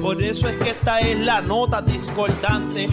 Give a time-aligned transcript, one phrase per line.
[0.00, 2.88] Por eso es que esta es la nota discordante.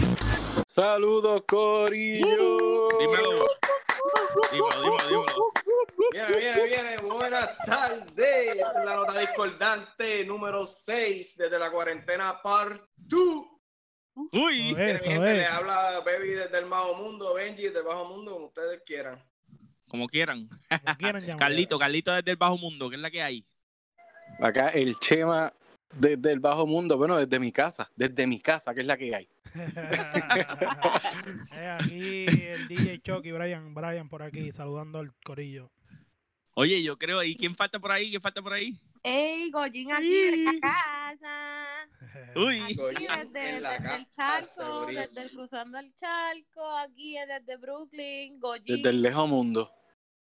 [0.66, 2.88] Saludos, Corillo.
[2.98, 3.46] Dímelo.
[4.52, 5.52] Dímelo, dímelo, dímelo.
[6.12, 6.96] Viene, viene, viene.
[6.98, 8.56] Buenas tardes.
[8.56, 13.44] Esta es la nota discordante número 6 desde la cuarentena part 2.
[14.32, 14.74] Uy.
[14.74, 15.36] Miren, Eso mi gente, es.
[15.38, 19.24] le habla Baby desde el Bajo Mundo, Benji desde el Bajo Mundo, como ustedes quieran.
[19.88, 20.48] Como quieran.
[20.48, 21.36] Como quieran.
[21.38, 23.46] Carlito, Carlito desde el bajo mundo, ¿qué es la que hay?
[24.40, 25.52] Acá el Chema
[25.94, 29.14] desde el bajo mundo, bueno, desde mi casa, desde mi casa, que es la que
[29.14, 29.28] hay.
[31.52, 35.72] Eh, aquí el DJ Chucky, Brian, Brian por aquí, saludando al corillo.
[36.54, 38.10] Oye, yo creo, ¿y quién falta por ahí?
[38.10, 38.78] ¿Quién falta por ahí?
[39.02, 41.88] Ey, Goyin aquí en la casa.
[42.36, 42.60] Uy.
[42.60, 47.56] Aquí Goyin desde, en la desde el charco, desde el cruzando el charco, aquí desde
[47.56, 48.76] Brooklyn, Goyin.
[48.76, 49.72] Desde el lejos mundo.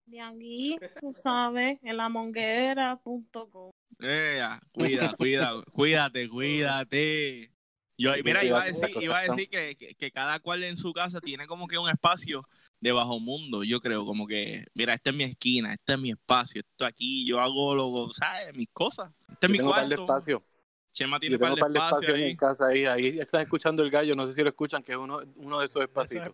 [0.05, 3.71] De aquí, tú sabes, en la monguera.com.
[3.99, 7.51] Ea, cuida, cuida, cuídate, cuídate.
[7.97, 10.77] Yo, mira, iba a decir, iba a cosas decir que, que, que cada cual en
[10.77, 12.43] su casa tiene como que un espacio
[12.79, 16.11] de bajo mundo, yo creo, como que, mira, esta es mi esquina, este es mi
[16.11, 18.55] espacio, esto aquí, yo hago lo, ¿sabes?
[18.55, 19.11] Mis cosas.
[19.21, 20.13] Este es Yo mi tengo un par de cuarto.
[20.13, 20.43] espacio.
[20.91, 22.29] Chema Yo tiene tengo par un de par de espacio espacio en ahí.
[22.29, 22.85] mi casa ahí.
[22.85, 25.65] Ahí están escuchando el gallo, no sé si lo escuchan, que es uno, uno de
[25.65, 26.27] esos espacios.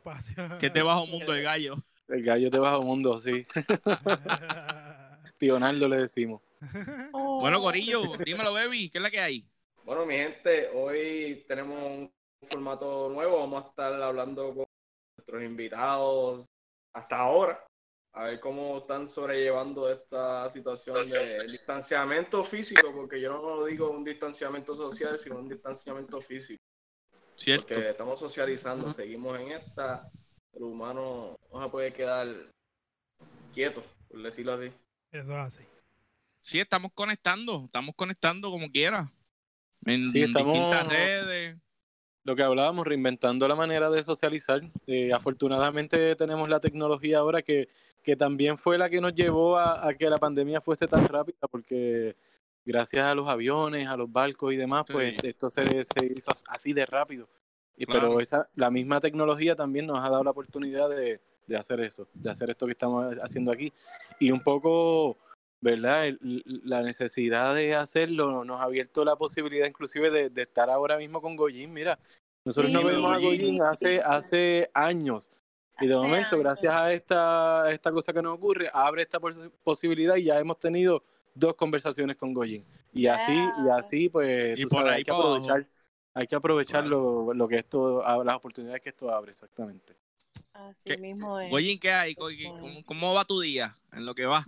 [0.60, 1.76] Que es de bajo mundo el gallo.
[2.10, 3.44] El gallo de bajo mundo, sí.
[5.38, 6.42] Tío Naldo le decimos.
[7.12, 7.34] Oh.
[7.44, 9.46] Bueno, Corillo, dímelo, baby, ¿qué es la que hay?
[9.84, 13.40] Bueno, mi gente, hoy tenemos un formato nuevo.
[13.40, 14.66] Vamos a estar hablando con
[15.18, 16.46] nuestros invitados
[16.94, 17.66] hasta ahora.
[18.14, 23.90] A ver cómo están sobrellevando esta situación de distanciamiento físico, porque yo no lo digo
[23.90, 26.64] un distanciamiento social, sino un distanciamiento físico.
[27.36, 27.74] ¿Cierto?
[27.74, 30.10] Porque estamos socializando, seguimos en esta.
[30.54, 32.28] El humano no se puede quedar
[33.52, 34.72] quieto, por decirlo así.
[35.14, 35.64] Eso es así.
[36.42, 39.10] Sí, estamos conectando, estamos conectando como quiera.
[39.86, 41.58] En Sí, estamos- distintas redes.
[42.26, 44.62] Lo que hablábamos, reinventando la manera de socializar.
[44.88, 47.68] Eh, afortunadamente tenemos la tecnología ahora que,
[48.02, 51.48] que también fue la que nos llevó a, a que la pandemia fuese tan rápida,
[51.50, 52.16] porque
[52.66, 56.74] gracias a los aviones, a los barcos y demás, pues esto se, se hizo así
[56.74, 57.30] de rápido.
[57.78, 58.08] Y, Claro.
[58.08, 62.08] Pero esa, la misma tecnología también nos ha dado la oportunidad de, de hacer eso,
[62.14, 63.72] de hacer esto que estamos haciendo aquí.
[64.20, 65.18] Y un poco,
[65.62, 66.08] ¿verdad?
[66.08, 70.98] El- la necesidad de hacerlo nos ha abierto la posibilidad inclusive de, de estar ahora
[70.98, 71.72] mismo con Goyin.
[71.72, 71.98] Mira,
[72.46, 73.40] nosotros Sí, no vemos a Goyin.
[73.42, 75.32] Goyin hace, hace años.
[75.82, 76.40] Y de Hace momento, años.
[76.44, 80.60] gracias a esta, esta cosa que nos ocurre, abre esta pos- posibilidad y ya hemos
[80.60, 81.04] tenido
[81.34, 82.64] dos conversaciones con Goyin.
[82.92, 85.30] Y así, y así, pues, Y tú por sabes, ahí hay que abajo.
[85.36, 85.66] aprovechar,
[86.14, 87.24] hay que aprovechar Claro.
[87.26, 89.96] lo, lo que esto, las oportunidades que esto abre, exactamente.
[90.54, 90.98] Así ¿Qué?
[90.98, 91.52] mismo es.
[91.52, 92.16] Oye, ¿qué hay?
[92.16, 93.76] ¿Cómo, cómo va tu día?
[93.92, 94.46] En lo que va.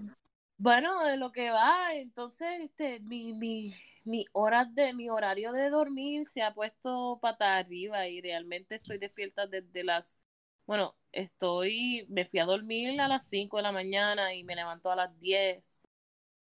[0.58, 3.74] Bueno, de lo que va, entonces, este, mi, mi,
[4.06, 8.98] mi hora de, mi horario de dormir se ha puesto pata arriba y realmente estoy
[8.98, 10.30] despierta desde las,
[10.66, 14.90] bueno, estoy, me fui a dormir a las 5 de la mañana y me levanto
[14.90, 15.82] a las 10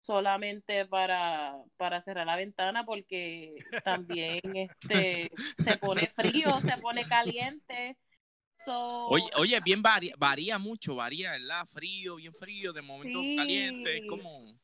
[0.01, 7.97] solamente para, para cerrar la ventana porque también este se pone frío, se pone caliente.
[8.57, 8.73] So,
[9.05, 11.65] Oye, oye, bien varía, varía mucho, varía, ¿verdad?
[11.67, 13.31] Frío, bien frío, de momento Sí.
[13.33, 14.59] caliente, es como...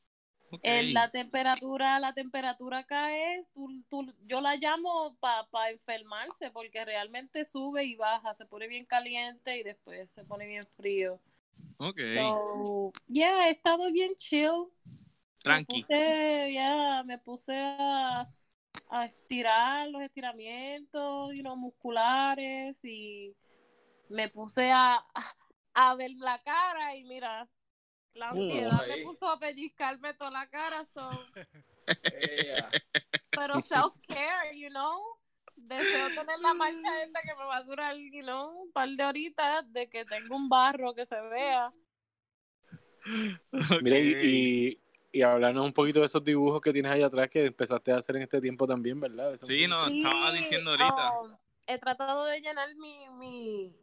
[0.61, 6.85] En la temperatura, la temperatura acá es, tú, tú- yo la llamo para enfermarse porque
[6.85, 11.19] realmente sube y baja, se pone bien caliente y después se pone bien frío.
[11.77, 14.71] Ok, So, yeah, he estado bien chill.
[15.43, 15.79] tranqui.
[15.79, 18.29] Me puse, ya, me puse a,
[18.89, 23.35] a estirar los estiramientos, you know, musculares y
[24.13, 25.03] me puse a,
[25.73, 27.49] a, ver la cara y mira,
[28.13, 31.25] la ansiedad me puso a pellizcarme toda la cara, so,
[33.31, 35.19] pero self-care, you know.
[35.55, 39.03] Deseo tener la marcha esta que me va a durar, you know, un par de
[39.03, 41.71] horitas de que tengo un barro que se vea.
[43.81, 44.81] Mira, y, y,
[45.11, 48.15] y hablando un poquito de esos dibujos que tienes ahí atrás que empezaste a hacer
[48.15, 49.33] en este tiempo también, ¿verdad?
[49.33, 51.19] Eso- Sí, no, Sí, estaba diciendo ahorita.
[51.19, 51.37] um,
[51.67, 53.75] he tratado de llenar mi, mi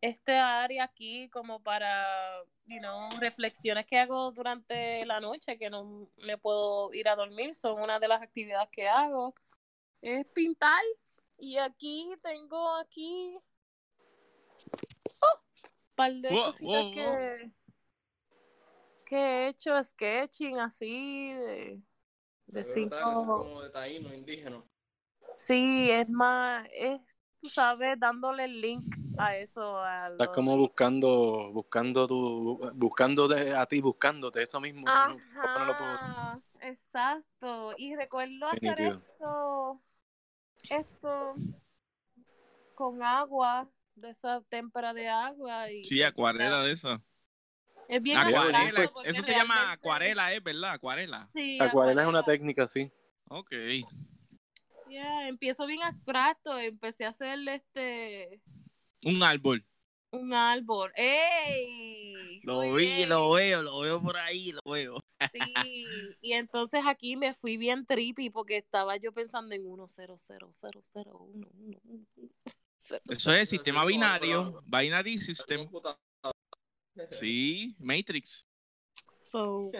[0.00, 6.08] este área aquí como para, you know, reflexiones que hago durante la noche que no
[6.18, 7.54] me puedo ir a dormir.
[7.54, 9.34] Son una de las actividades que hago.
[10.02, 10.82] Es pintar.
[11.38, 13.36] Y aquí tengo aquí
[15.04, 16.94] un par de Wow, cositas wow, wow.
[16.94, 17.50] que,
[19.06, 21.82] que he hecho sketching así de,
[22.46, 22.96] de eso es cinco.
[23.14, 24.62] como de taíno, indígena.
[25.36, 27.00] Sí, es más, es,
[27.46, 29.78] tú sabes, dándole el link a eso.
[29.78, 34.86] A Estás como buscando, buscando tu, buscando de- a ti, buscándote eso mismo.
[34.86, 35.16] ¿no?
[35.40, 37.72] ¿Cómo no lo puedo- Ajá, exacto.
[37.78, 39.80] Y recuerdo hacer esto,
[40.68, 41.36] esto
[42.74, 45.70] con agua, de esa témpera de agua.
[45.70, 47.00] Y, Sí, acuarela de eso.
[47.88, 50.72] Es bien Acuarela, eso se llama acuarela, ¿es verdad?
[50.72, 51.28] Acuarela.
[51.32, 52.90] Sí, Acuarela es una técnica, sí.
[53.28, 53.52] Ok.
[54.88, 58.40] Yeah, empiezo bien abstracto, empecé a hacer este
[59.04, 59.64] Un árbol.
[60.12, 60.92] un árbol.
[60.96, 62.40] ¡Ey!
[62.44, 63.08] Lo Muy vi, bien.
[63.08, 65.00] lo veo, lo veo por ahí, lo veo.
[65.32, 65.84] Sí,
[66.20, 70.50] y entonces aquí me fui bien trippy porque estaba yo pensando en 1 0 0
[70.52, 72.06] 0 0 1 1 1
[73.08, 74.62] Eso es sistema binario.
[74.66, 75.68] Binary system.
[77.10, 78.46] Sí, Matrix.
[79.32, 79.70] So,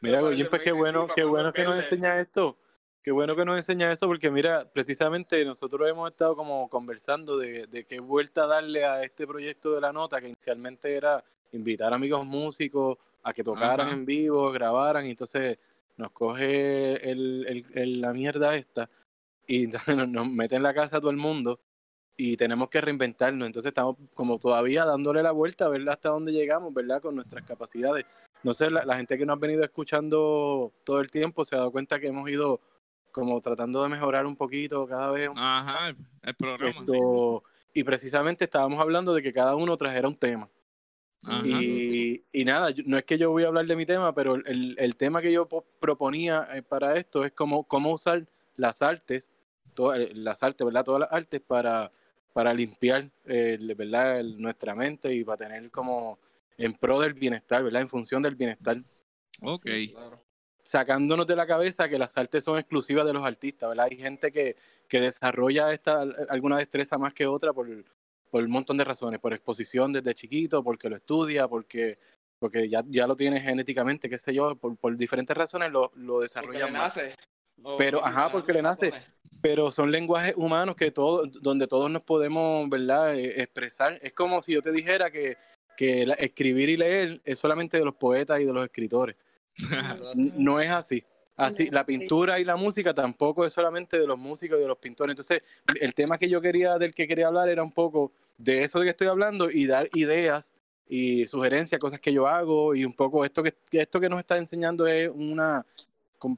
[0.00, 2.58] Mira, Goyin, pues qué bueno, qué bueno que nos enseña esto.
[3.06, 7.68] Qué bueno que nos enseña eso, porque mira, precisamente nosotros hemos estado como conversando de,
[7.68, 11.22] de qué vuelta darle a este proyecto de la nota, que inicialmente era
[11.52, 13.96] invitar amigos músicos a que tocaran Ajá.
[13.96, 15.56] en vivo, grabaran, y entonces
[15.96, 18.90] nos coge el, el- el- la mierda esta
[19.46, 21.60] y entonces nos, nos mete en la casa a todo el mundo
[22.16, 23.46] y tenemos que reinventarnos.
[23.46, 27.00] Entonces estamos como todavía dándole la vuelta a ver hasta dónde llegamos, ¿verdad?
[27.00, 28.04] Con nuestras capacidades.
[28.42, 31.58] No sé, la, la gente que nos ha venido escuchando todo el tiempo se ha
[31.58, 32.60] dado cuenta que hemos ido
[33.16, 35.30] como tratando de mejorar un poquito cada vez.
[35.34, 35.88] Ajá,
[36.22, 36.72] el, programa.
[36.72, 36.78] sí.
[36.80, 37.42] esto,
[37.72, 40.50] y precisamente estábamos hablando de que cada uno trajera un tema.
[41.22, 41.40] Ajá.
[41.46, 44.76] Y, y nada, no es que yo voy a hablar de mi tema, pero el,
[44.78, 48.26] el tema que yo po- proponía eh, para esto es cómo, cómo usar
[48.56, 49.30] las artes,
[49.74, 50.84] todas eh, las artes, ¿verdad?
[50.84, 51.90] Todas las artes para,
[52.34, 54.20] para limpiar eh, el- ¿verdad?
[54.20, 56.18] el- nuestra mente y para tener como
[56.58, 57.80] en pro del bienestar, ¿verdad?
[57.80, 58.76] En función del bienestar.
[59.40, 59.64] Ok.
[59.90, 60.22] Claro.
[60.66, 63.86] Sacándonos de la cabeza que las artes son exclusivas de los artistas, ¿verdad?
[63.88, 64.56] Hay gente que,
[64.88, 67.68] que desarrolla esta, alguna destreza más que otra por,
[68.32, 72.00] por un montón de razones, por exposición desde chiquito, porque lo estudia, porque,
[72.40, 76.14] porque ya, ya lo tiene genéticamente, qué sé yo, por, por diferentes razones lo, lo
[76.14, 76.96] Porque desarrolla le más.
[76.96, 77.14] nace.
[77.62, 78.92] O Pero, ajá, porque le nace.
[79.40, 84.00] Pero son lenguajes humanos que todo, donde todos nos podemos, ¿verdad?, Eh, expresar.
[84.02, 85.36] Es como si yo te dijera que,
[85.76, 89.14] que escribir y leer es solamente de los poetas y de los escritores.
[90.14, 91.04] No es así.
[91.36, 94.78] Así, la pintura y la música tampoco es solamente de los músicos y de los
[94.78, 95.12] pintores.
[95.12, 95.42] Entonces,
[95.78, 98.86] el tema que yo quería, del que quería hablar era un poco de eso de
[98.86, 100.54] que estoy hablando y dar ideas
[100.88, 104.38] y sugerencias, cosas que yo hago y un poco esto que, esto que nos está
[104.38, 105.66] enseñando es una,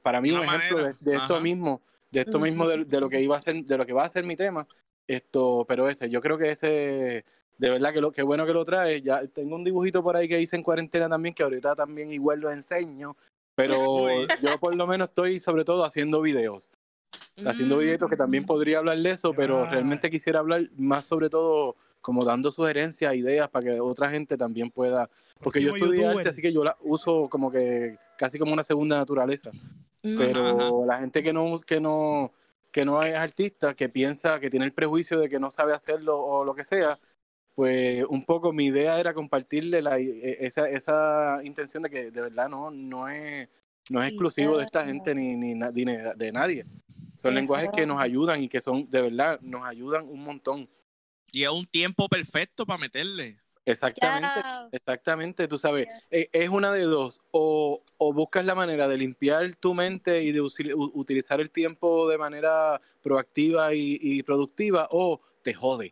[0.01, 1.81] para mí un ejemplo de, esto mismo,
[2.11, 4.09] de esto mismo de, de lo que iba a ser, de lo que va a
[4.09, 4.67] ser mi tema.
[5.07, 7.25] Esto, pero ese, yo creo que ese,
[7.59, 9.01] de verdad que lo que bueno que lo trae.
[9.01, 12.39] Ya tengo un dibujito por ahí que hice en cuarentena también, que ahorita también igual
[12.39, 13.15] lo enseño.
[13.55, 13.77] Pero
[14.41, 16.71] yo por lo menos estoy sobre todo haciendo videos.
[17.45, 17.79] Haciendo Mm.
[17.79, 22.23] videitos que también podría hablar de eso, pero realmente quisiera hablar más sobre todo como
[22.23, 25.09] dando sugerencias, ideas para que otra gente también pueda.
[25.41, 26.17] Porque yo estudié youtuber.
[26.19, 29.51] arte, así que yo la uso como que casi como una segunda naturaleza.
[30.01, 30.17] Mm.
[30.17, 32.31] Pero Ajá, la gente que no, que no,
[32.71, 36.17] que no es artista, que piensa, que tiene el prejuicio de que no sabe hacerlo
[36.17, 36.97] o lo que sea,
[37.59, 42.21] pues un poco mi idea era compartirle la, e- esa, esa intención de que de
[42.21, 43.49] verdad no, no es,
[43.89, 46.65] no es exclusivo de esta gente ni, ni, de nadie.
[47.15, 50.69] Son lenguajes que nos ayudan y que son, de verdad, nos ayudan un montón.
[51.33, 53.37] Y es un tiempo perfecto para meterle.
[53.65, 54.41] Exactamente.
[54.71, 59.53] Exactamente, tú sabes, eh, es una de dos, o, o buscas la manera de limpiar
[59.57, 65.53] tu mente y de utilizar el tiempo de manera proactiva y, y productiva, o te
[65.53, 65.91] jode,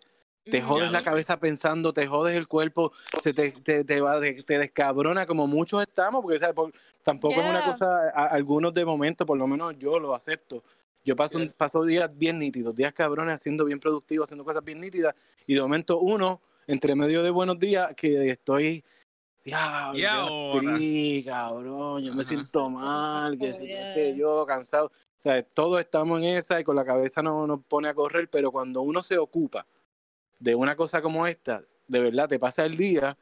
[0.49, 4.43] te jodes la cabeza pensando, te jodes el cuerpo, se te, te, te va, te,
[4.43, 6.55] te descabrona como muchos estamos, porque ¿sabes?
[6.55, 6.73] Por-
[7.03, 7.71] tampoco es una Yeah.
[7.71, 10.63] cosa, a- algunos de momento, por lo menos yo lo acepto.
[11.05, 11.53] Yo paso, un- Yeah.
[11.57, 15.13] paso días bien nítidos, días cabrones, haciendo bien productivo, haciendo cosas bien nítidas,
[15.45, 18.83] y de momento uno, entre medio de buenos días, que estoy,
[19.45, 20.61] diablo, Y qué ahora.
[20.71, 23.85] gastrí, cabrón, yo me siento mal, que Oh, si, qué yeah.
[23.85, 24.87] sé yo, cansado.
[24.87, 28.29] O sea, todos estamos en esa y con la cabeza no nos pone a correr,
[28.29, 29.65] pero cuando uno se ocupa
[30.39, 33.17] de una cosa como esta, de verdad te pasa el día,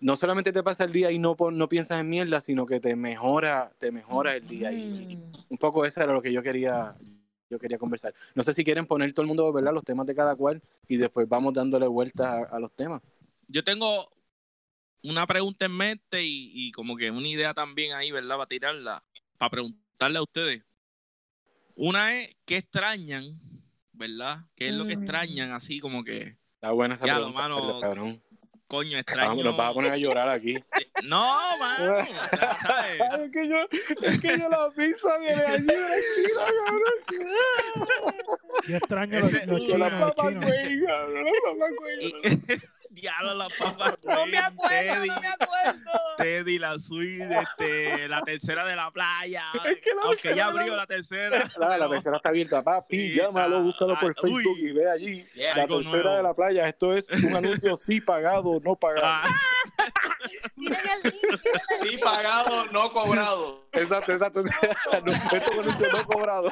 [0.00, 2.96] no solamente te pasa el día y no, no piensas en mierda, sino que te
[2.96, 4.72] mejora, te mejora el día.
[4.72, 6.96] Y, y un poco eso era lo que yo quería,
[7.48, 8.14] yo quería conversar.
[8.34, 9.72] No sé si quieren poner todo el mundo, ¿verdad?
[9.72, 13.00] Los temas de cada cual y después vamos dándole vueltas a, a los temas.
[13.48, 14.10] Yo tengo
[15.02, 18.36] una pregunta en mente y, y como que una idea también ahí, ¿verdad?
[18.36, 19.02] Para tirarla,
[19.38, 20.62] para preguntarle a ustedes.
[21.76, 23.38] Una es, ¿qué extrañan?
[23.94, 24.38] ¿Verdad?
[24.56, 25.00] ¿Qué es lo que Mm.
[25.02, 28.22] extrañan así como que, Está buena esa Ya, lo pregunta, mano, cabrón.
[28.66, 29.28] coño, extraño?
[29.30, 30.54] Vamos, nos vas a poner a llorar aquí.
[31.04, 31.92] No, mano.
[31.94, 33.00] o sea, ¿sabes?
[33.20, 33.68] es que yo,
[34.02, 36.82] es que yo la pizza viene allí cabrón.
[38.66, 40.44] Yo extraño los, los chinos, la los papa chinos.
[40.44, 41.24] güey, cabrón,
[42.94, 43.98] Diablo, la papa.
[44.04, 45.90] No me acuerdo, Teddy, no me acuerdo.
[46.16, 49.44] Teddy, la suite, este, la tercera de la playa.
[49.64, 51.50] Es que la Aunque ya la- abrió la tercera.
[51.58, 52.96] La, la tercera está abierta, papi.
[52.96, 54.68] Sí, llámalo, está- búscalo por ah, Facebook uy.
[54.68, 55.24] y ve allí.
[55.34, 56.16] Yeah, la tercera nuevo.
[56.16, 56.68] de la playa.
[56.68, 59.06] Esto es un anuncio sí pagado, no pagado.
[59.06, 59.28] Ah,
[61.82, 63.64] Sí, pagado, no cobrado.
[63.72, 64.42] Exacto, exacto.
[64.42, 66.50] No, esto es un anuncio no cobrado.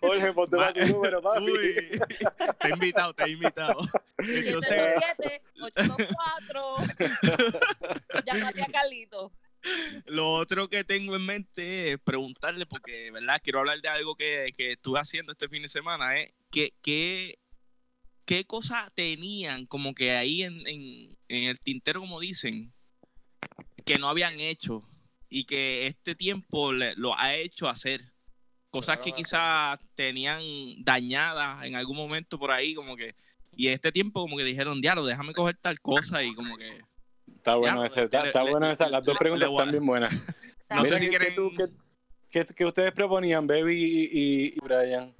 [0.00, 1.50] Jorge, ponte Ma- tu número, papi.
[1.50, 2.00] uy,
[2.60, 3.78] te he invitado, te he invitado.
[4.18, 8.24] Entonces, 727-824.
[8.26, 9.32] Llámate a Carlito.
[10.06, 13.40] lo otro que tengo en mente es preguntarle, porque, ¿verdad?
[13.42, 16.32] Quiero hablar de algo que, que estuve haciendo este fin de semana, ¿eh?
[16.50, 17.38] ¿Qué, qué,
[18.24, 22.72] qué cosas tenían como que ahí en, en, en el tintero, como dicen,
[23.84, 24.88] que no habían hecho
[25.28, 28.12] y que este tiempo le- lo ha hecho hacer?
[28.70, 30.42] Cosas que quizás tenían
[30.84, 33.14] dañadas en algún momento por ahí, como que...
[33.58, 36.80] Y este tiempo como que dijeron, diablo, déjame coger tal cosa y como que...
[37.34, 38.88] Está bueno ese, está, está le- bueno le- esa.
[38.88, 40.14] Las dos preguntas están bien buenas.
[40.70, 41.34] No Mira, sé ¿qué- quieren...
[41.34, 41.66] tú- qué-
[42.30, 45.12] qué- qué ustedes proponían, Baby y, y- y Brian?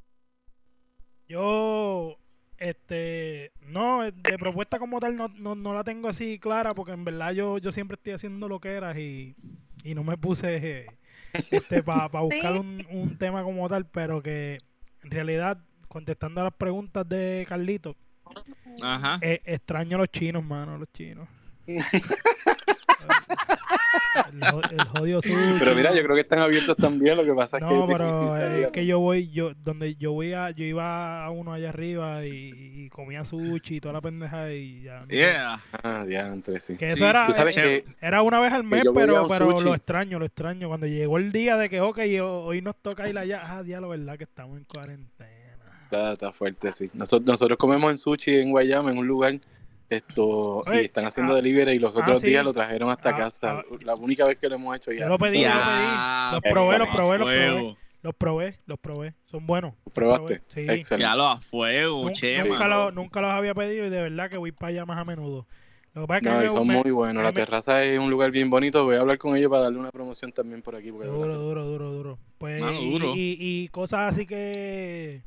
[1.26, 2.16] Yo,
[2.58, 7.04] este, no, de propuesta como tal no, no, no la tengo así clara porque en
[7.04, 9.34] verdad yo, yo siempre estoy haciendo lo que eras y,
[9.84, 10.86] y no me puse
[11.50, 14.58] este para buscar un, un tema como tal, pero que
[15.02, 17.96] en realidad, contestando a las preguntas de Carlito,
[18.82, 19.18] Ajá.
[19.22, 21.28] eh, extraño a los chinos, mano, los chinos.
[24.32, 25.56] el, jo- el jodido sushi.
[25.58, 27.16] Pero mira, yo creo que están abiertos también.
[27.16, 30.32] Lo que pasa es que No, pero es que yo voy, yo, donde yo voy
[30.32, 32.52] a, yo iba a uno allá arriba y,
[32.84, 35.00] y comía sushi y toda la pendeja y ya.
[35.00, 35.60] no- Yeah.
[35.82, 36.76] Ah, diantre, sí.
[36.76, 39.50] Que eso Sí, era, Tú sabes eh, que era una vez al mes, pero, pero
[39.52, 39.64] sushi.
[39.64, 40.68] lo extraño, lo extraño.
[40.68, 44.16] Cuando llegó el día de que, ok, hoy nos toca ir allá, ah, diablo, verdad
[44.16, 45.28] que estamos en cuarentena.
[45.88, 46.90] Está, está fuerte, sí.
[46.94, 49.38] Nosotros, nosotros comemos en sushi en Guayama, en un lugar,
[49.88, 52.26] esto, y están haciendo ah, delivery y los ah, otros sí.
[52.28, 53.58] días lo trajeron hasta Ah, casa.
[53.60, 53.62] ah.
[53.80, 55.00] La única vez que lo hemos hecho ya.
[55.00, 56.32] Yo lo pedí, yo lo pedí.
[56.32, 57.76] Los probé, los probé, los probé.
[58.00, 59.14] Los probé, los probé.
[59.24, 59.74] Son buenos.
[59.84, 60.40] los ¿Probaste?
[60.40, 60.60] probé, Sí.
[60.78, 60.98] Excelente.
[61.10, 62.04] Ya lo a fuego,
[62.44, 65.04] nunca, lo- nunca los había pedido y de verdad que voy para allá más a
[65.04, 65.46] menudo.
[65.94, 67.22] Lo que pasa que No, mí y me- son me- muy buenos.
[67.24, 68.84] La me- terraza es un lugar bien bonito.
[68.84, 70.92] Voy a hablar con ellos para darle una promoción también por aquí.
[70.92, 72.18] Porque Duro, duro, duro, duro.
[72.38, 73.12] Pues, Mano, y- duro.
[73.16, 75.22] Y, y cosas así que...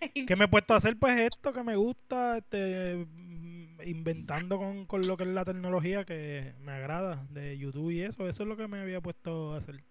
[0.26, 0.98] que me he puesto a hacer?
[0.98, 6.04] Pues esto que me gusta, este, mm, inventando con, con lo que es la tecnología
[6.04, 8.28] que me agrada de YouTube y eso.
[8.28, 9.82] Eso es lo que me había puesto a hacer.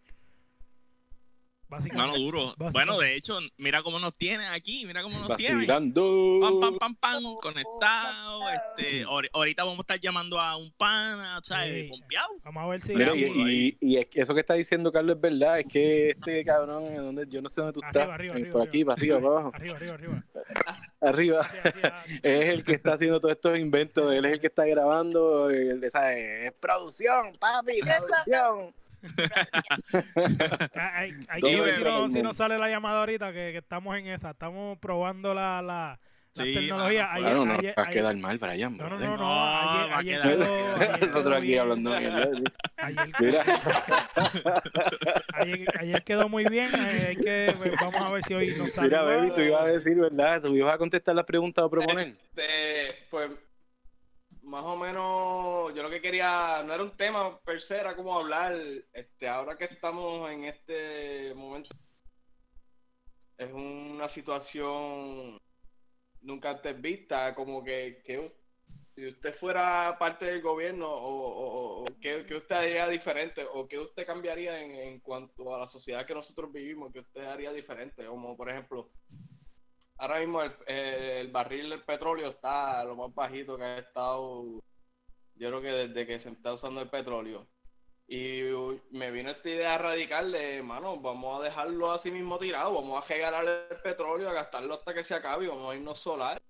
[1.70, 2.40] Mano duro.
[2.58, 2.72] Básicamente.
[2.74, 5.58] Bueno, de hecho, mira cómo nos tienen aquí, mira cómo nos tienen.
[5.60, 6.40] Vacilando.
[6.42, 8.42] Pam, pam, pam, pam, conectado.
[8.50, 11.84] Este, ahori- ahorita vamos a estar llamando a un pana, ¿sabes?
[11.86, 11.90] Sí.
[11.90, 12.30] Pompeado.
[12.44, 12.96] Vamos a ver si...
[12.96, 16.10] Mira, y, y- y es que eso que está diciendo Carlos es verdad, es que
[16.10, 18.62] este cabrón, ¿en dónde- yo no sé dónde tú Arriba, estás, arriba, eh, arriba, por
[18.68, 20.24] aquí, para arriba, para abajo, Arriba, arriba, arriba.
[21.02, 24.48] arriba, Así, así, es el que está haciendo todos estos inventos, él es el que
[24.48, 28.74] está grabando, es, es producción, papi, producción.
[30.76, 32.34] Ah, Hay, hay que ver si, para no, si no mundo.
[32.34, 34.32] sale la llamada ahorita, que, que estamos en esa.
[34.32, 36.00] Estamos probando la, la,
[36.36, 37.12] la Sí, tecnología.
[37.12, 38.74] Ayer- Claro, no ayer- va a ayer- quedar mal, Brian.
[38.78, 39.18] No, no, no, no.
[39.18, 41.60] No, Ayer, va a ayer quedar- quedó, ayer Nosotros aquí bien.
[41.60, 42.06] hablando sí.
[42.78, 43.44] Ayer, Mira,
[45.34, 46.70] ayer, ayer quedó muy bien.
[46.74, 48.90] eh, hay que, pues, vamos a ver si hoy nos sale.
[48.90, 50.42] mira, baby, tú ibas a decir, ¿verdad?
[50.42, 52.16] Tú ibas a contestar las preguntas o proponer.
[52.36, 53.30] Este, pues,
[54.50, 58.18] más o menos, yo lo que quería, no era un tema per se, era como
[58.18, 58.56] hablar,
[58.94, 61.70] este, ahora que estamos en este momento,
[63.38, 65.38] es una situación
[66.22, 68.36] nunca antes vista, como que, que
[68.96, 73.68] si usted fuera parte del gobierno, o, o, o ¿qué, qué usted haría diferente, o
[73.68, 77.52] qué usted cambiaría en, en cuanto a la sociedad que nosotros vivimos, que usted haría
[77.54, 78.90] diferente, como por ejemplo,
[80.00, 84.44] ahora mismo el, el barril del petróleo está lo más bajito que ha estado,
[85.36, 87.48] yo creo que desde que se está usando el petróleo.
[88.12, 88.42] Y
[88.90, 93.08] me vino esta idea radical de, mano, vamos a dejarlo así mismo tirado, vamos a
[93.08, 96.42] regalar el petróleo, a gastarlo hasta que se acabe y vamos a irnos solar.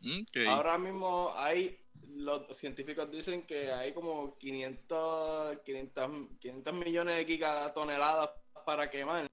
[0.00, 0.46] Ok.
[0.46, 1.78] Ahora mismo hay,
[2.08, 8.30] los científicos dicen que hay como 500, 500, 500 millones de gigatoneladas
[8.66, 9.26] para quemar,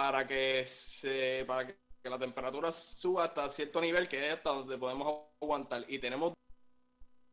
[0.00, 4.78] para que se, para que la temperatura suba hasta cierto nivel que es hasta donde
[4.78, 5.84] podemos aguantar.
[5.88, 6.32] Y tenemos,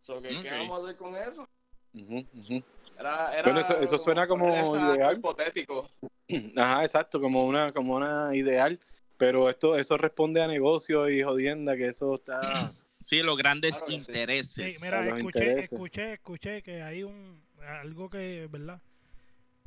[0.02, 0.58] so, ¿qué, ¿qué Ok.
[0.58, 1.48] vamos a hacer con eso?
[1.94, 2.64] Ujú, ujú.
[3.00, 5.16] Era, era Bueno, eso- eso suena como ideal.
[5.18, 5.90] hipotético.
[6.58, 8.78] Ajá, exacto, como una, como una ideal,
[9.18, 12.74] pero esto, eso responde a negocios y jodienda, que eso está...
[13.06, 13.98] Sí, los grandes Claro que sí.
[14.00, 14.54] intereses.
[14.54, 15.72] Sí, a mira, los escuché, intereses.
[15.72, 18.82] escuché, escuché que hay un algo que, ¿verdad?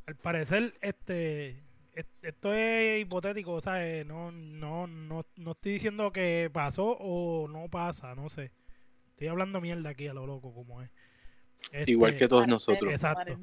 [0.05, 1.70] Al parecer, este, es-
[2.23, 7.49] esto es hipotético, o sea, eh, no, no, no, no estoy diciendo que pasó o
[7.49, 8.53] no pasa, no sé.
[9.11, 10.91] Estoy hablando mierda aquí a lo loco como es.
[11.73, 12.91] Este, Igual que todos nosotros.
[12.91, 13.39] Exacto.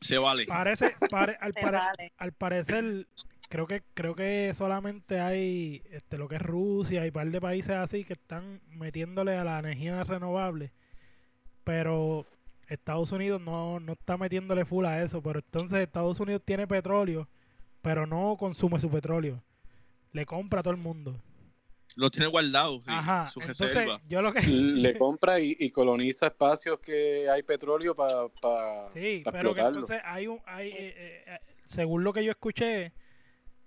[0.00, 0.46] Se vale.
[0.46, 2.12] Parece, pare- al, Se pare- vale.
[2.18, 3.06] al parecer,
[3.48, 7.40] creo que creo que solamente hay este lo que es Rusia y un par de
[7.40, 10.72] países así que están metiéndole a la energía renovable,
[11.64, 12.26] pero
[12.68, 17.28] Estados Unidos no, no está metiéndole full a eso, pero entonces Estados Unidos tiene petróleo,
[17.84, 19.42] pero no consume su petróleo.
[20.12, 21.20] Le compra a todo el mundo.
[21.96, 22.78] Lo tiene guardado.
[22.80, 23.26] sí, Ajá.
[23.30, 24.00] Su Entonces, reserva.
[24.08, 29.32] yo lo que Le compra y, y coloniza espacios que hay petróleo para Sí, pa
[29.32, 32.92] pero que entonces hay un, hay, eh, eh, eh, según lo que yo escuché,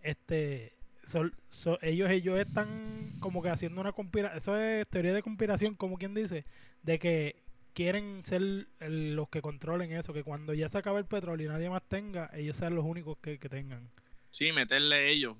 [0.01, 0.73] este,
[1.05, 5.75] sol- so- ellos ellos están como que haciendo una conspiración, eso es teoría de conspiración,
[5.75, 6.43] como quien dice,
[6.81, 7.43] de que
[7.73, 8.41] quieren ser
[8.79, 11.83] el- los que controlen eso, que cuando ya se acabe el petróleo y nadie más
[11.87, 13.89] tenga, ellos sean los únicos que, que tengan.
[14.31, 15.35] Sí, meterle ellos.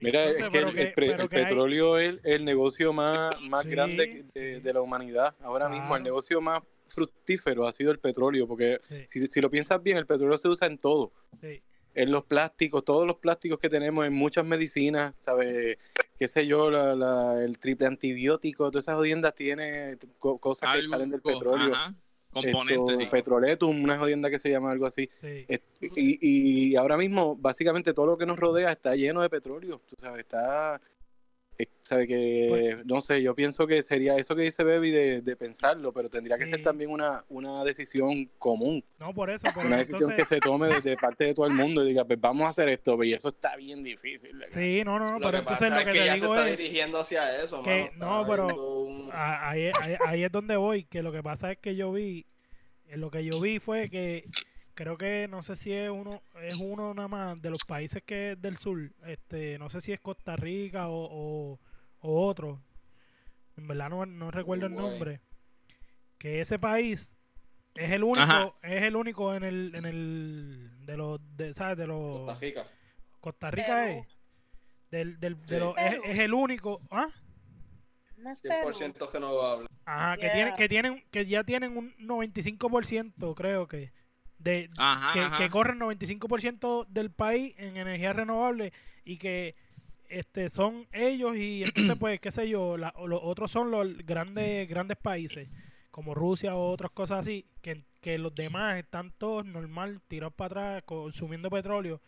[0.00, 2.92] Mira, Entonces, es que el, el pre- pero el que hay- petróleo es el negocio
[2.92, 4.60] más, más Sí, grande de, sí.
[4.62, 5.34] de la humanidad.
[5.40, 9.50] Ahora mismo, el negocio más fructífero ha sido el petróleo, porque Sí, si, si lo
[9.50, 11.12] piensas bien, el petróleo se usa en todo.
[11.40, 11.62] sí.
[11.94, 15.78] En los plásticos, todos los plásticos que tenemos, en muchas medicinas, ¿sabes?
[16.16, 20.86] Qué sé yo, la- la- el triple antibiótico, todas esas jodiendas tiene co- cosas que
[20.86, 21.74] salen del petróleo.
[21.74, 21.94] Ajá.
[22.32, 22.78] Componentes.
[22.78, 23.06] Esto, sí.
[23.10, 25.08] Petroletum, una jodienda que se llama algo así.
[25.20, 25.46] sí.
[25.96, 29.80] Y, y ahora mismo, básicamente, todo lo que nos rodea está lleno de petróleo.
[29.88, 30.80] Tú sabes, está.
[31.58, 35.22] Eh, ¿Sabe que Pues No sé, yo pienso que sería eso que dice Baby de,
[35.22, 38.84] de pensarlo, pero tendría que ser también una, una decisión común.
[38.98, 41.46] No por eso, pero Una decisión entonces- que se tome de, de parte de todo
[41.46, 44.36] el mundo y diga, pues vamos a hacer esto, y eso está bien difícil.
[44.38, 44.54] ¿verdad?
[44.58, 46.12] Sí, no, no, no, Lo pero que entonces pasa lo es que, que te ya
[46.14, 48.22] se digo está es dirigiendo hacia eso, que- mano.
[48.22, 51.58] no, pero- un- Ah, ahí, ahí- ahí es donde voy, que lo que pasa es
[51.58, 52.26] que yo vi,
[52.86, 54.26] eh, lo que yo vi fue que
[54.78, 58.32] creo que no sé si es uno, es uno nada más de los países que
[58.32, 61.60] es del sur, este, no sé si es Costa Rica o, o,
[61.98, 62.62] o otro,
[63.56, 65.20] en verdad no, no recuerdo el nombre,
[66.16, 67.16] que ese país
[67.74, 68.54] es el único, Ajá.
[68.62, 71.76] es el único en el, en el, de los, de, ¿sabes?
[71.76, 72.66] De los, Costa Rica.
[73.20, 73.98] Costa Rica Perú.
[74.06, 74.06] es,
[74.92, 75.58] del, del, de Sí.
[75.58, 77.08] los, es, es el único, ¿ah?
[78.16, 78.68] No es Perú.
[78.70, 79.66] 100% renovable.
[79.84, 80.32] Ajá, que Yeah.
[80.34, 83.92] tienen, que tienen, que ya tienen un 95% creo que
[84.38, 85.36] de Ajá, que, ajá.
[85.38, 88.72] que corren 95% del país en energía renovable
[89.04, 89.54] y que
[90.08, 94.68] este son ellos y entonces pues qué sé yo, la- los otros son los grandes
[94.68, 95.48] grandes países
[95.90, 100.76] como Rusia o otras cosas así, que, que los demás están todos normal tirados para
[100.76, 102.00] atrás consumiendo petróleo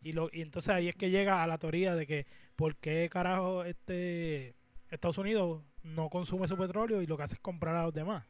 [0.00, 3.08] y lo y entonces ahí es que llega a la teoría de que por qué
[3.10, 4.54] carajo este
[4.90, 8.24] Estados Unidos no consume su petróleo y lo que hace es comprar a los demás.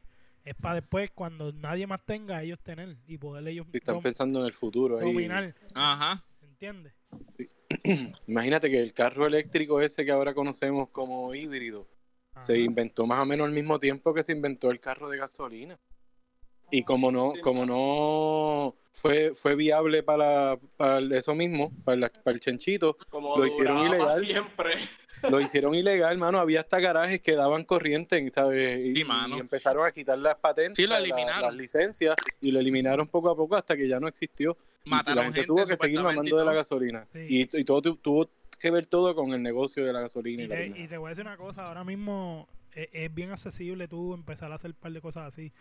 [0.44, 4.40] Es para después, cuando nadie más tenga, ellos tener y poder ellos Si están pensando
[4.40, 4.98] en el futuro.
[4.98, 5.06] ahí.
[5.06, 5.54] dominar.
[5.74, 6.22] Ajá.
[6.42, 6.92] ¿Entiendes?
[8.28, 11.88] Imagínate que el carro eléctrico ese que ahora conocemos como híbrido
[12.40, 15.78] se inventó más o menos al mismo tiempo que se inventó el carro de gasolina.
[16.76, 22.34] Y como no, como no fue, fue viable para, para eso mismo, para, la- para
[22.34, 24.24] el chanchito, Como Lo hicieron ilegal.
[24.24, 24.74] siempre.
[25.30, 26.38] lo hicieron ilegal, mano.
[26.40, 28.80] Había hasta garajes que daban corriente, ¿sabes?
[28.84, 29.36] Y, Sí, mano.
[29.36, 33.30] y empezaron a quitar las patentes, Sí, lo la- las licencias, y lo eliminaron poco
[33.30, 34.56] a poco hasta que ya no existió.
[34.84, 36.56] Y Mataron la gente gente, tuvo que seguir mamando de y la todo.
[36.56, 37.06] gasolina.
[37.12, 37.48] Sí.
[37.52, 40.42] Y, y todo tu- tuvo que ver todo con el negocio de la gasolina.
[40.42, 43.14] Y, Y la te, y te voy a decir una cosa, ahora mismo es, es
[43.14, 45.52] bien accesible tú empezar a hacer un par de cosas así.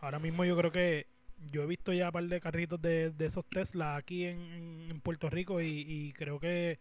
[0.00, 1.06] Ahora mismo yo creo que
[1.50, 5.00] yo he visto ya un par de carritos de, de esos Tesla aquí en, en
[5.00, 6.78] Puerto Rico y, y creo que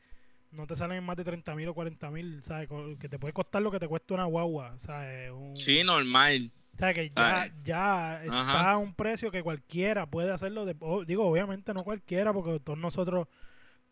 [0.51, 2.69] no te salen más de 30 mil o 40 mil, ¿sabes?
[2.99, 5.31] Que te puede costar lo que te cuesta una guagua, ¿sabes?
[5.31, 6.51] Un, Sí, normal.
[6.73, 7.51] O sea, que ya, Ay.
[7.63, 10.63] ya está a un precio que cualquiera puede hacerlo.
[10.65, 13.27] De, o- digo, obviamente no cualquiera, porque todos nosotros.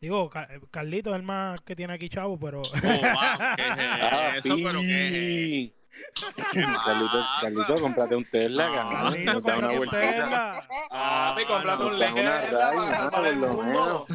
[0.02, 2.62] Digo, Ca- Carlito es el más que tiene aquí, chavo, pero.
[2.62, 3.56] Oh, wow.
[3.56, 4.56] ¿Qué Ah, es eso?
[4.64, 5.72] Pero qué es.
[6.86, 8.89] Carlito, Ah, Carlito, cómprate un Tesla, Ah.
[8.91, 10.67] Carlito, da una cómprate un vueltita.
[10.91, 14.08] Ah, me comprate no, un Tesla Ray, para el mundo.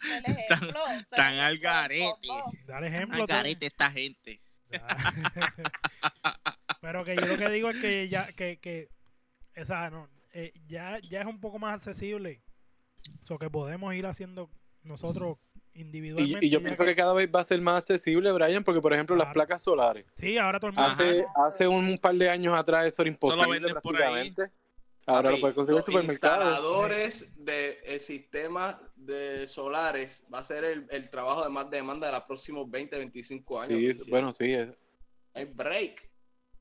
[0.24, 2.28] Ejemplo, tan al garete.
[2.66, 3.22] Dale ejemplo.
[3.22, 4.40] Al garete esta gente.
[6.80, 8.32] pero que yo lo que digo es que ya.
[8.32, 8.88] Que, que,
[9.54, 12.42] esa, no, eh, ya, ya es un poco más accesible.
[13.24, 14.50] O sea, que podemos ir haciendo
[14.82, 15.38] nosotros
[15.80, 16.44] individualmente.
[16.44, 18.92] Y, y yo pienso que cada vez va a ser más accesible, Brian, porque por
[18.92, 20.04] ejemplo las placas solares.
[20.16, 20.88] Sí, ahora todo el mundo.
[20.90, 24.30] Hace, hace un par de años atrás eso era imposible venden por ahí.
[24.30, 24.52] prácticamente.
[25.06, 26.42] Ahora lo puedes conseguir en los el supermercado.
[26.42, 32.12] instaladores del sistema de solares va a ser el, el trabajo de más demanda de
[32.12, 33.78] los próximos 20, 25 años.
[33.78, 34.52] Sí, es- bueno, sí.
[34.52, 34.68] es-
[35.32, 36.06] Hay break.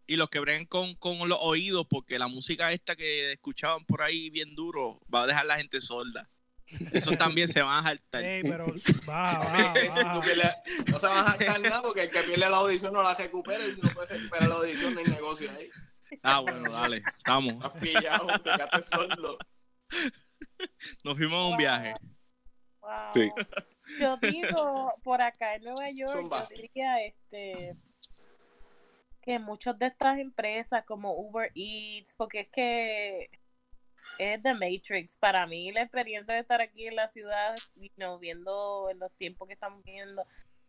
[0.10, 4.02] Y los que breguen con, con los oídos, porque la música esta que escuchaban por
[4.02, 6.30] ahí bien duro va a dejar la gente sorda.
[6.92, 8.24] Eso también se van a saltar.
[8.24, 8.66] Ey, pero
[9.06, 10.22] baja, baja, baja.
[10.22, 10.56] pierdes-
[10.92, 13.66] no se van a gastar nada porque el que pierde la audición no la recupera
[13.66, 15.70] y si no puede recuperar la audición no hay negocio ahí.
[16.24, 17.54] Ah, bueno, dale, estamos.
[17.56, 19.38] Estás pillado, te quedaste sordo.
[21.04, 21.94] Nos fuimos a un viaje.
[22.82, 22.92] Wow.
[23.12, 23.30] Sí.
[24.00, 26.44] Yo digo, por acá en Nueva York, Zumba.
[26.50, 27.76] yo diría este
[29.22, 33.30] que muchas de estas empresas como Uber Eats, porque es que
[34.20, 35.18] es The Matrix.
[35.18, 39.12] Para mí, la experiencia de estar aquí en la ciudad, you know, viendo en los
[39.18, 40.24] tiempos que estamos viendo,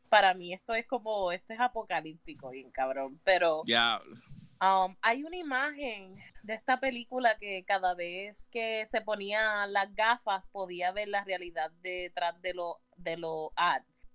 [0.08, 3.20] para mí esto es como, esto es apocalíptico, bien cabrón.
[3.24, 4.16] Pero Diablo.
[4.60, 10.48] Um, hay una imagen de esta película que cada vez que se ponía las gafas
[10.48, 14.08] podía ver la realidad detrás de los de los ads,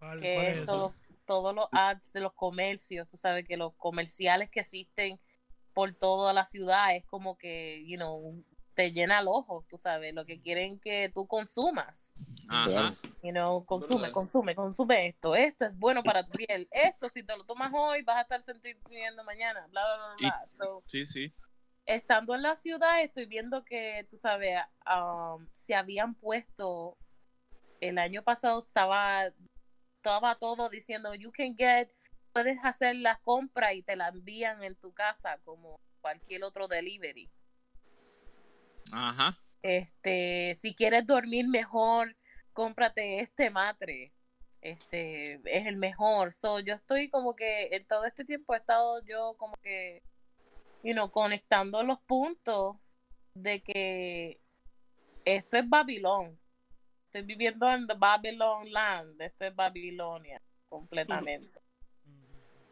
[0.00, 0.94] ¿Cuál- que cuál es eso?
[1.26, 5.20] todos los ads de los comercios, tú sabes que los comerciales que existen
[5.76, 10.14] por toda la ciudad es como que, you know, te llena el ojo, tú sabes,
[10.14, 12.14] lo que quieren que tú consumas.
[12.48, 12.94] Ajá.
[13.22, 15.34] You know, consume, consume, consume esto.
[15.36, 16.66] Esto es bueno para tu piel.
[16.70, 19.66] Esto, si te lo tomas hoy, vas a estar sintiendo mañana.
[19.66, 20.46] Bla, bla, bla, Y- bla.
[20.56, 21.34] So, Sí, sí.
[21.84, 24.58] estando en la ciudad, estoy viendo que, tú sabes,
[24.90, 26.96] um, se habían puesto.
[27.82, 29.26] El año pasado estaba,
[29.96, 31.90] estaba todo diciendo, you can get,
[32.36, 37.30] puedes hacer la compra y te la envían en tu casa como cualquier otro delivery.
[38.92, 39.38] Ajá.
[39.62, 42.14] Este, si quieres dormir mejor,
[42.52, 44.12] cómprate este matre.
[44.60, 46.34] Este, es el mejor.
[46.34, 50.02] So, yo estoy como que en todo este tiempo he estado yo como que,
[50.82, 52.76] you know, conectando los puntos
[53.32, 54.42] de que
[55.24, 56.38] esto es Babilón.
[57.06, 59.22] Estoy viviendo en the Babylon land.
[59.22, 61.65] Esto es Babilonia, completamente.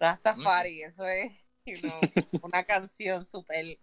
[0.04, 1.32] Rastafari, eso es,
[1.64, 1.98] you know,
[2.42, 3.78] una canción súper,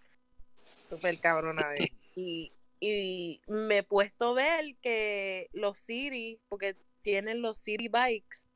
[0.87, 7.41] súper cabrona de y, y me he puesto a ver que los city, porque tienen
[7.41, 8.47] los city bikes,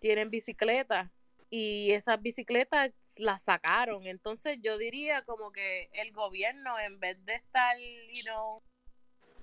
[0.00, 1.10] tienen bicicletas
[1.50, 4.06] y esas bicicletas las sacaron.
[4.06, 8.50] Entonces yo diría como que el gobierno en vez de estar, you know,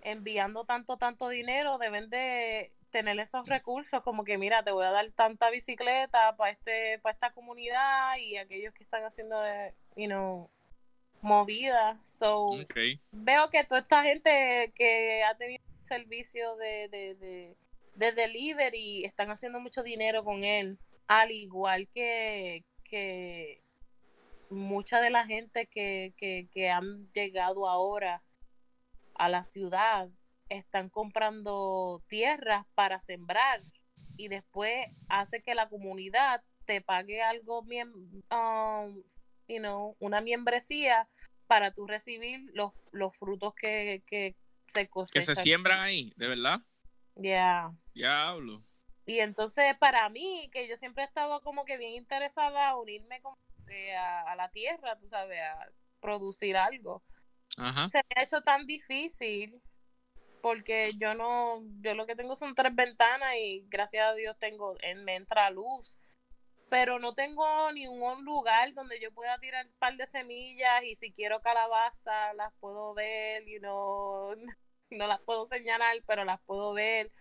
[0.02, 4.92] enviando tanto, tanto dinero, deben de tener esos recursos como que mira, te voy a
[4.92, 10.08] dar tanta bicicleta para este para esta comunidad y aquellos que están haciendo de, you
[10.08, 10.50] know,
[11.22, 12.00] movida.
[12.06, 12.52] So,
[13.12, 17.58] veo que toda esta gente que ha tenido servicio de, de, de,
[17.96, 20.78] de delivery están haciendo mucho dinero con él.
[21.08, 23.62] Al igual que, que
[24.50, 28.22] mucha de la gente que, que, que han llegado ahora
[29.16, 30.10] a la ciudad
[30.58, 33.64] están comprando tierras para sembrar
[34.18, 37.92] y después hace que la comunidad te pague algo bien,
[38.32, 39.02] um,
[39.48, 41.08] you know, una membresía
[41.48, 44.36] para tú recibir los, los frutos que, que
[44.68, 45.36] se Que cosechan.
[45.36, 46.60] se siembran ahí, de verdad.
[47.16, 47.72] Yeah.
[47.94, 48.64] Diablo.
[49.06, 53.22] Y entonces para mí, que yo siempre he estado como que bien interesada a unirme
[53.22, 53.38] como
[53.68, 55.68] que a, a la tierra, tú sabes, a
[56.00, 57.04] producir algo.
[57.58, 57.88] Ajá.
[57.88, 59.62] Se me ha hecho tan difícil
[60.42, 64.76] porque yo no, yo lo que tengo son tres ventanas y gracias a Dios tengo,
[64.82, 66.00] en- me entra luz.
[66.70, 70.96] Pero no tengo ni un lugar donde yo pueda tirar un par de semillas y
[70.96, 74.36] si quiero calabaza las puedo ver, you know,
[74.90, 77.12] no las puedo señalar, pero las puedo ver,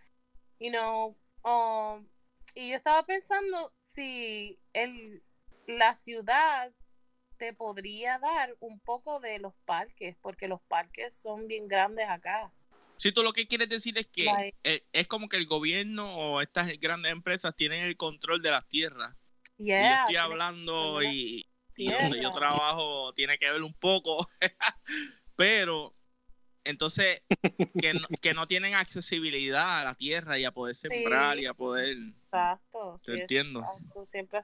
[0.61, 2.09] you know, um,
[2.55, 5.23] y yo estaba pensando si el,
[5.67, 6.73] la ciudad
[7.39, 12.53] te podría dar un poco de los parques, porque los parques son bien grandes acá.
[13.01, 16.43] Si tú lo que quieres decir es que eh, es como que el gobierno o
[16.43, 19.17] estas grandes empresas tienen el control de las tierras.
[19.57, 24.29] y yo estoy hablando y, y donde yo trabajo tiene que ver un poco,
[25.35, 25.95] pero
[26.63, 27.23] entonces
[27.81, 31.55] que no, que no tienen accesibilidad a la tierra y a poder sembrar y a
[31.55, 33.61] poder, Exacto, te sí, entiendo.
[33.61, 34.41] exacto, siempre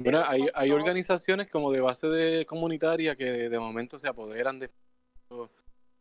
[0.55, 4.71] hay, organizaciones como de base de comunitaria que de momento se apoderan de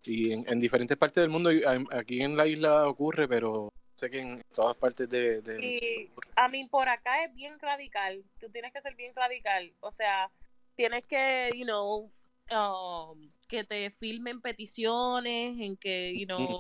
[0.08, 1.50] y en, en diferentes partes del mundo
[1.92, 6.48] aquí en la isla ocurre pero sé que en todas partes de, de- Y a
[6.50, 8.24] mí por acá es bien radical.
[8.40, 9.72] Tú tienes que ser bien radical.
[9.80, 10.30] O sea,
[10.76, 12.12] tienes que, you know,
[12.52, 16.60] um, que te filmen peticiones, en que, you know,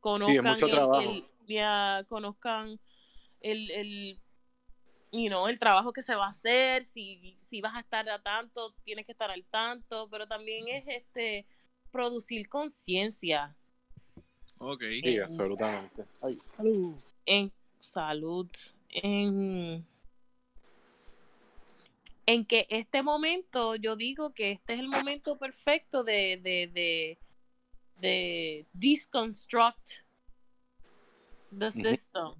[0.00, 0.34] conozcan
[1.00, 2.78] el- ya, conozcan
[3.40, 4.18] el, el,
[5.12, 8.22] you know, el trabajo que se va a hacer, si, si vas a estar a
[8.22, 11.46] tanto, tienes que estar al tanto, pero también es este
[11.94, 13.56] producir conciencia
[14.58, 14.82] Ok.
[15.02, 16.04] Sí, absolutamente.
[16.22, 16.94] Ay, salud.
[17.26, 18.48] en salud,
[18.88, 19.86] en,
[22.26, 27.18] en que este momento, yo digo que este es el momento perfecto de, de, de,
[28.00, 30.02] de deconstruct
[31.56, 32.30] the system.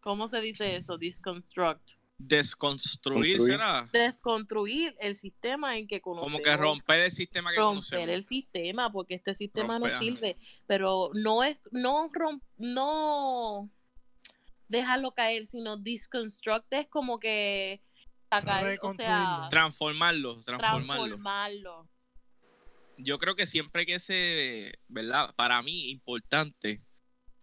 [0.00, 0.96] ¿Cómo se dice eso?
[0.96, 1.92] Deconstruct.
[2.24, 3.58] Desconstruir, Construir.
[3.58, 3.88] ¿será?
[3.92, 6.32] Desconstruir el sistema en que conocemos.
[6.32, 8.08] Como que romper el sistema que romper conocemos.
[8.08, 9.98] el sistema porque este sistema Romper, no ajá.
[9.98, 13.70] sirve pero no es no rom- no
[14.68, 17.80] dejarlo caer sino deconstruct es como que
[18.30, 19.48] sacar o sea Reconstruirlo.
[19.50, 20.86] Transformarlo, transformarlo.
[21.04, 21.88] transformarlo
[22.98, 25.34] Yo creo que siempre que se, ¿verdad?
[25.34, 26.80] Para mí, importante,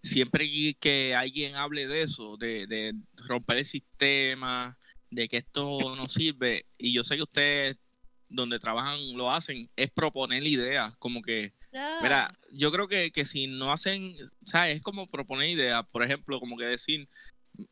[0.04, 2.94] siempre que- alguien hable de eso, de, de
[3.28, 4.78] romper el sistema,
[5.10, 7.78] de que esto no sirve, y yo sé que ustedes
[8.30, 11.54] donde trabajan lo hacen, es proponer ideas, como que.
[12.02, 14.14] Mira, yo creo que, que si no hacen,
[14.46, 14.78] ¿sabes?
[14.78, 17.10] Es como proponer ideas, por ejemplo, como que decir,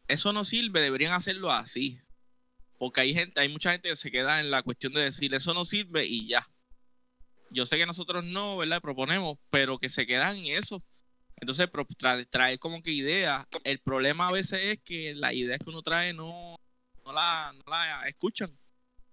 [0.08, 2.00] eso no sirve, deberían hacerlo así.
[2.78, 5.54] Porque hay gente, hay mucha gente que se queda en la cuestión de decir, eso
[5.54, 6.46] no sirve y ya.
[7.50, 8.82] Yo sé que nosotros no, ¿verdad?
[8.82, 10.84] Proponemos, pero que se quedan en eso.
[11.40, 11.70] Entonces,
[12.30, 13.46] traer como que ideas.
[13.64, 16.58] El problema a veces es que las ideas que uno trae no,
[17.06, 18.52] no la, no la escuchan.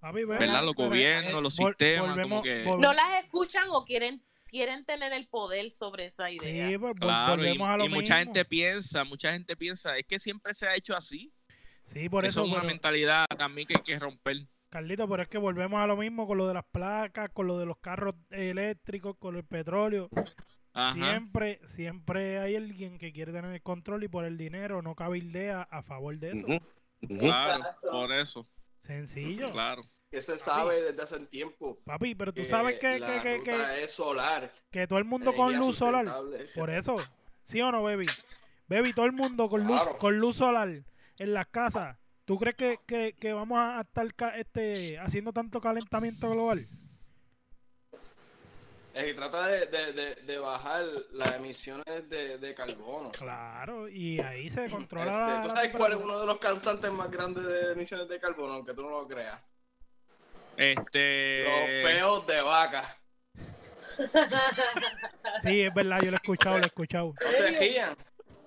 [0.01, 0.65] Papi, ve, ¿Verdad?
[0.65, 4.85] Los pero, gobiernos, los vol- sistemas, como volvemos- que- no las escuchan o quieren quieren
[4.85, 8.19] tener el poder sobre esa idea Sí, pues, Claro, y, volvemos a lo y mucha
[8.19, 11.33] gente piensa, mucha gente piensa, es que siempre se ha hecho así.
[11.87, 14.37] Sí, por eso, eso, es una pero- mentalidad también que hay que romper.
[14.69, 17.59] Carlito, pero es que volvemos a lo mismo con lo de las placas, con lo
[17.59, 20.09] de los carros eléctricos, con el petróleo.
[20.75, 20.93] Ajá.
[20.95, 25.63] Siempre, siempre hay alguien que quiere tener el control y por el dinero no cabildea
[25.71, 26.47] a favor de eso.
[27.19, 28.47] Claro, por eso,
[28.83, 29.53] Sencillo.
[29.53, 29.83] claro.
[30.11, 31.79] Que se sabe desde hace tiempo.
[31.85, 34.53] Papi, pero tú que sabes que, la que, que, que, es solar.
[34.71, 36.07] que todo el mundo con luz solar.
[36.55, 36.95] Por eso,
[37.43, 38.07] ¿sí o no, baby?
[38.69, 39.99] Baby, todo el mundo con luz, Claro.
[39.99, 40.69] con luz solar
[41.19, 41.99] en las casas.
[42.25, 44.07] ¿Tú crees que, que, que vamos a estar
[44.39, 46.69] este, haciendo tanto calentamiento global?
[48.97, 53.11] Eh, trata de, de- de- de bajar las emisiones de, de carbono.
[53.11, 57.11] Claro, y ahí se controla Este, ¿Tú sabes cuál es uno de los causantes más
[57.11, 58.55] grandes de emisiones de carbono?
[58.55, 59.41] Aunque tú no lo creas.
[60.57, 61.43] Este.
[61.45, 62.97] Los peos de vaca.
[65.41, 67.15] Sí, es verdad, yo lo he escuchado, lo he escuchado.
[67.25, 67.97] No se rían.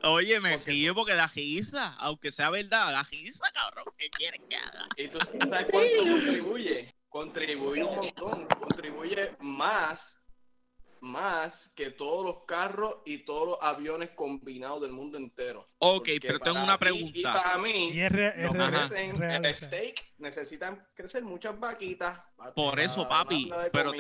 [0.04, 4.42] Oye, me Porque- río porque la risa, aunque sea verdad, la risa, cabrón, ¿qué quieres
[4.50, 4.88] que haga?
[4.96, 5.20] ¿Y tú
[5.52, 6.94] sabes cuánto contribuye?
[7.10, 8.48] Contribuye un montón.
[8.60, 10.20] Contribuye más,
[11.02, 15.66] más que todos los carros y todos los aviones combinados del mundo entero.
[15.80, 17.34] Ok, Porque pero tengo una ti Y pregunta.
[17.34, 22.24] para mí, Y es, no crecen el steak, necesitan crecer muchas vaquitas.
[22.56, 23.92] Por la eso, papi, pero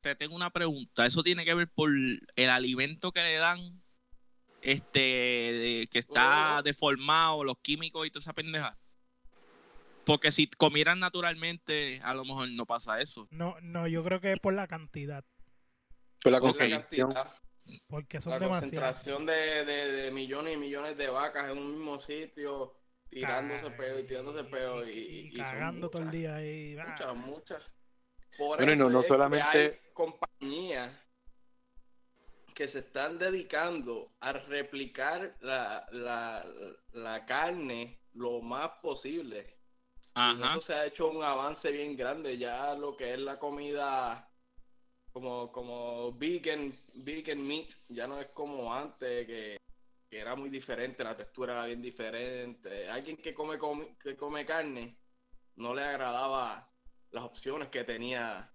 [0.00, 1.06] te- tengo una pregunta.
[1.06, 3.82] ¿Eso tiene que ver por el alimento que le dan?
[4.60, 6.62] Este, de- que está Oh.
[6.62, 8.76] deformado, los químicos y toda esa pendeja.
[10.04, 13.28] Porque si comieran naturalmente, a lo mejor no pasa eso.
[13.30, 15.24] No, no, yo creo que es por la cantidad,
[16.22, 16.44] Por la Ok.
[16.44, 17.14] La concentración.
[17.88, 22.00] porque son la concentración de, de- de millones y millones de vacas en un mismo
[22.00, 22.74] sitio,
[23.10, 26.76] tirándose peo y tirándose peo y, y- cagando todo el día ahí.
[26.80, 26.86] ah.
[26.88, 27.62] Muchas, muchas.
[28.36, 30.90] Por Bueno, no- eso no que solamente- hay compañías
[32.54, 36.44] que se están dedicando a replicar la, la,
[36.92, 39.56] la carne lo más posible.
[40.16, 40.48] Y Ajá.
[40.48, 42.36] eso se ha hecho un avance bien grande.
[42.36, 44.27] Ya lo que es la comida
[45.12, 49.56] como, como vegan, vegan meat, ya no es como antes, que,
[50.10, 52.88] que era muy diferente, la textura era bien diferente.
[52.88, 54.96] Alguien que come, comi- que come carne
[55.56, 56.70] no le agradaba
[57.10, 58.50] las opciones que tenía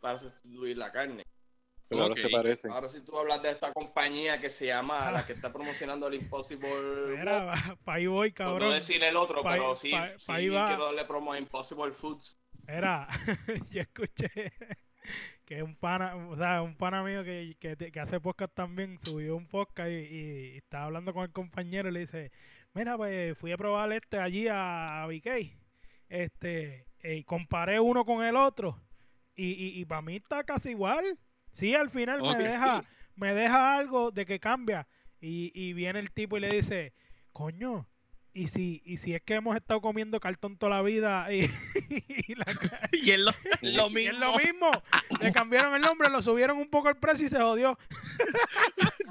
[0.00, 1.24] para sustituir la carne.
[1.88, 2.20] Pero ahora Ok.
[2.20, 2.70] se parecen.
[2.70, 6.14] Ahora si tú hablas de esta compañía que se llama, la que está promocionando el
[6.14, 6.68] Impossible
[7.18, 7.52] Mira,
[7.84, 8.72] para ahí voy, por no cabrón.
[8.74, 10.66] decir el otro, Pa' pero sí, pa- sí pa' ahí va.
[10.68, 12.38] quiero darle promo a Impossible Foods.
[12.68, 13.08] Mira,
[13.72, 14.30] yo escuché
[15.50, 19.34] que un pana, o sea, un pana mío que, que, que hace podcast también subió
[19.34, 22.30] un podcast y, y estaba hablando con el compañero y le dice,
[22.72, 25.52] mira, pues fui a probar este allí a, a BK,
[26.08, 28.80] este, y comparé uno con el otro
[29.34, 31.18] y, y, y para mí está casi igual.
[31.52, 32.42] Sí, al final me sí.
[32.44, 32.84] deja,
[33.16, 34.86] me deja algo de que cambia
[35.20, 36.94] y, y viene el tipo y le dice,
[37.32, 37.88] coño,
[38.32, 41.40] y si, y si es que hemos estado comiendo cartón toda la vida y,
[42.28, 42.44] y la,
[42.92, 44.12] Y es lo, lo y mismo.
[44.14, 44.70] es lo mismo.
[45.20, 47.78] Le cambiaron el nombre, lo subieron un poco el precio y se jodió.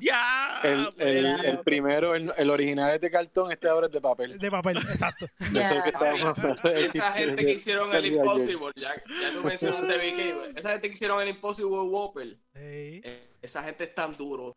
[0.02, 0.62] Ya.
[0.64, 1.44] El, el, pues.
[1.46, 4.38] el primero, el, el original es de cartón, este ahora es de papel.
[4.40, 5.26] De papel, exacto.
[5.40, 8.06] Eso es lo que Esa gente que hicieron el.
[8.06, 13.02] Impossible, ya, ya tú mencionaste BK, esa gente que hicieron el Impossible Whopper, Sí.
[13.04, 14.56] eh, esa gente es tan duro.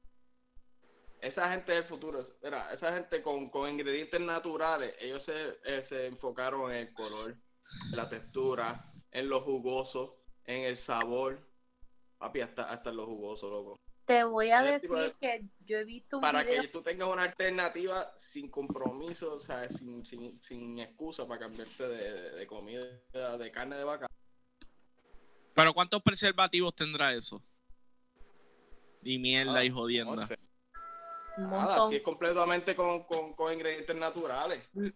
[1.23, 6.07] Esa gente del futuro, mira, esa gente con, con ingredientes naturales, ellos se, eh, se
[6.07, 7.31] enfocaron en el color,
[7.93, 11.39] en la textura, en lo jugoso, en el sabor.
[12.19, 13.77] Papi, hasta, hasta en lo jugoso, loco.
[14.05, 17.07] Te voy a decir de- que yo he visto un para video que tú tengas
[17.09, 22.47] una alternativa sin compromiso, o sea, sin, sin, sin excusa para cambiarte de, de- de
[22.49, 22.85] comida,
[23.39, 24.09] de carne de vaca.
[25.55, 27.41] Pero ¿cuántos preservativos tendrá eso?
[29.05, 30.17] Y mierda Ah, y jodienda.
[30.17, 30.37] No sé,
[31.39, 34.63] nada, si es completamente con, con, con ingredientes naturales.
[34.73, 34.87] Mm.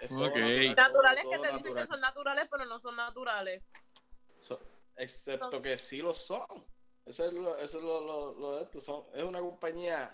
[0.00, 0.36] Es todo Ok.
[0.36, 1.86] natural, Naturales todo- que todo te dicen natural.
[1.86, 3.62] que son naturales, pero no son naturales.
[4.40, 4.60] So-
[4.96, 6.46] excepto que sí lo son.
[7.06, 8.80] Eso es lo, eso es lo, lo, lo de esto.
[8.80, 10.10] Son, es una compañía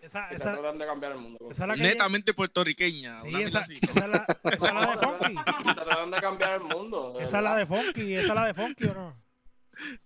[0.00, 1.38] Esa, que está esa, tratando de cambiar el mundo.
[1.50, 3.20] esa es la que Netamente puertorriqueña.
[3.20, 3.72] Sí, una esa, esa
[4.04, 5.36] es la, esa es la de Funky.
[5.68, 7.20] Está tratando de cambiar el mundo.
[7.20, 8.14] Esa es la de Funky.
[8.14, 9.16] Esa es la de Funky, ¿o no?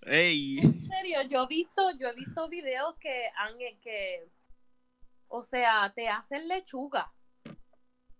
[0.02, 0.58] Ey.
[0.58, 4.28] En serio, yo he visto, yo he visto videos que han que
[5.28, 7.12] o sea, te hacen lechuga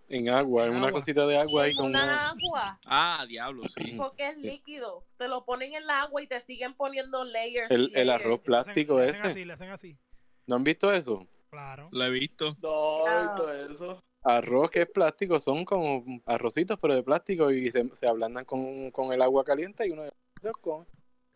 [0.08, 0.92] En agua, en una Agua.
[0.92, 2.28] cosita de agua en una una...
[2.30, 3.92] agua Ah, diablo, sí.
[3.96, 5.04] porque es líquido.
[5.16, 7.70] Te lo ponen en el agua y te siguen poniendo layers.
[7.70, 9.26] El, arroz plástico le hacen ese.
[9.28, 9.98] así, le hacen así.
[10.46, 11.26] ¿No han visto eso?
[11.50, 11.88] Claro.
[11.92, 12.56] Lo he visto.
[12.60, 13.32] No, Ah.
[13.32, 14.04] y todo eso.
[14.24, 18.90] Arroz que es plástico, son como arrocitos, pero de plástico y se, se ablandan con,
[18.90, 20.02] con el agua caliente y uno
[20.40, 20.86] se los come.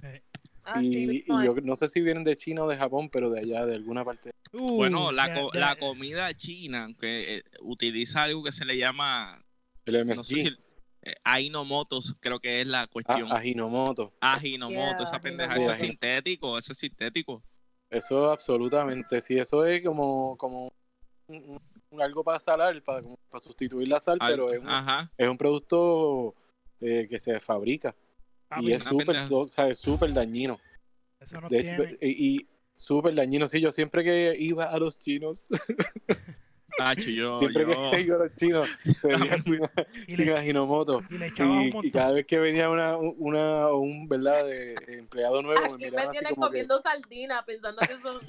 [0.02, 0.22] Eh.
[0.64, 1.64] Así y, yo es.
[1.64, 4.30] no sé si vienen de China o de Japón, pero de allá, de alguna parte.
[4.52, 9.42] Uh, Bueno, la, co- la comida china, aunque eh, utiliza algo que se le llama,
[9.86, 10.48] El no MSG, sé si,
[11.02, 13.32] eh, Ainomotos, creo que es la a- cuestión.
[13.32, 14.12] Ajinomoto.
[14.20, 17.42] Ajinomoto, Yeah, esa pendeja, eso es sintético, eso es sintético.
[17.88, 20.70] Eso absolutamente, sí, eso es como, como
[21.28, 21.58] un-
[21.90, 23.02] un- algo para salar, para,
[23.40, 25.10] sustituir la sal, Al- pero es un, Ajá.
[25.16, 26.34] es un producto
[26.80, 27.94] eh, que se fabrica
[28.50, 30.58] Ah, y pues, es súper, o sea, es súper dañino.
[31.20, 31.98] Eso no De hecho, tiene.
[32.00, 35.46] y, y súper dañino, sí, yo siempre que iba a los chinos,
[36.78, 38.68] Tacho, yo, siempre yo- que iba a los chinos,
[39.02, 39.60] pedía sin,
[40.06, 41.02] Y sin le, Ajinomoto.
[41.10, 44.44] y le echabas un Y, y cada vez que venía una, una o un verdad
[44.46, 48.20] de empleado nuevo me Aquí me así tienes como que comiendo sardina pensando que son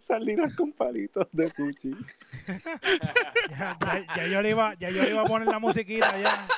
[0.00, 1.92] sardinas con palitos de sushi.
[3.48, 6.48] Ya, ya- ya yo le iba, ya yo le iba a poner la musiquita ya.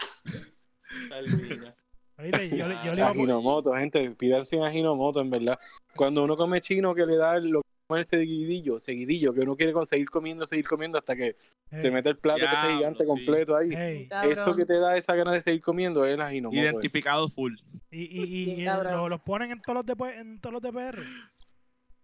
[1.08, 1.74] Sardina.
[2.22, 2.48] ¿Oíste?
[2.50, 3.10] Yo, yo le iba a.
[3.10, 5.58] Ajinomoto, gente, pidan sin Ajinomoto, en verdad.
[5.96, 9.72] Cuando uno come chino que le da lo como el seguidillo, seguidillo, que uno quiere
[9.84, 11.36] seguir comiendo, seguir comiendo hasta que
[11.80, 13.06] se mete el plato ese Diablo, gigante sí.
[13.06, 14.08] completo ahí.
[14.30, 16.58] Eso que te da esa gana de seguir comiendo es el Ajinomoto.
[16.60, 16.70] ese.
[16.70, 17.54] identificado full.
[17.90, 20.98] y y, y, lo- los ponen en todos los de, en todos los de PR.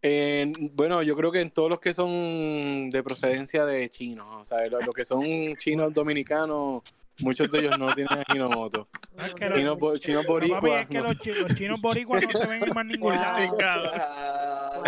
[0.03, 4.45] En- bueno, yo creo que en todos los que son de procedencia de chinos, o
[4.45, 5.25] sea, los los que son
[5.59, 6.83] chinos dominicanos,
[7.21, 8.89] muchos de ellos no tienen Ajinomoto.
[9.17, 11.05] Es que los, bo- chinos no, papi, es que no.
[11.05, 13.23] los, chi- los chinos boricuas no se ven en más ningún Wow.
[13.23, 13.57] lado.
[13.65, 14.81] Ah,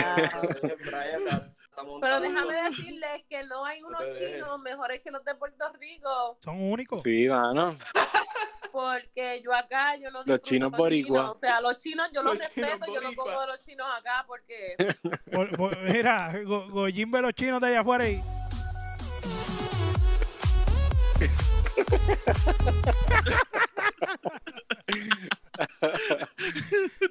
[1.85, 1.99] Wow.
[2.01, 6.61] Pero déjame decirles que no hay unos chinos mejores que los de Puerto Rico, Son
[6.61, 7.03] únicos.
[7.03, 7.75] Sí, mano.
[8.71, 11.31] porque yo acá yo no Los chinos los boricuas.
[11.31, 13.87] O sea, los chinos yo los, Los chinos respeto, yo no como de los chinos
[13.99, 14.77] acá porque
[15.33, 18.21] Por- por- mira, Go- Goyín ve los chinos de allá afuera y.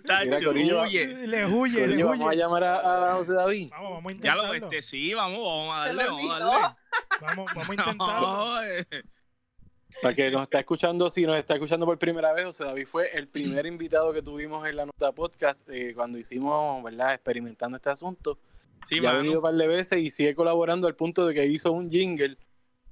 [0.05, 1.05] Tacho, Corillo, huye.
[1.27, 2.37] Le huye, le Corillo, vamos a huye.
[2.37, 3.69] llamar a, a José David.
[3.71, 4.53] Vamos, vamos a Ya lo intentarlo.
[4.77, 6.75] este, sí, vamos, vamos a darle, vamos a darle.
[7.21, 8.27] Vamos, vamos a intentarlo.
[8.27, 8.85] No, eh.
[10.01, 13.09] Para que nos está escuchando, si nos está escuchando por primera vez, José David fue
[13.17, 17.15] el primer invitado que tuvimos en la nota podcast eh, cuando hicimos, ¿verdad?
[17.15, 18.39] Experimentando este asunto.
[18.87, 21.45] Sí, ya ha venido un par de veces y sigue colaborando al punto de que
[21.45, 22.37] hizo un jingle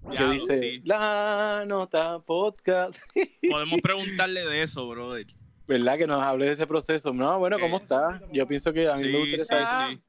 [0.09, 0.81] que Ya, dice sí.
[0.85, 2.99] la nota podcast.
[3.49, 5.27] Podemos preguntarle de eso, brother.
[5.67, 5.97] ¿Verdad?
[5.97, 7.13] Que nos hable de ese proceso.
[7.13, 8.21] No, bueno, ¿cómo está?
[8.31, 10.01] Yo pienso que a mí me gustaría saber sí.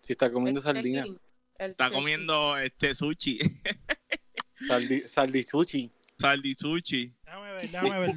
[0.00, 1.04] si está comiendo sardina.
[1.58, 3.38] Está comiendo este sushi.
[4.68, 5.90] Saldi, saldisuchi.
[6.18, 7.14] Saldi sushi.
[7.24, 8.10] Déjame ver, déjame ver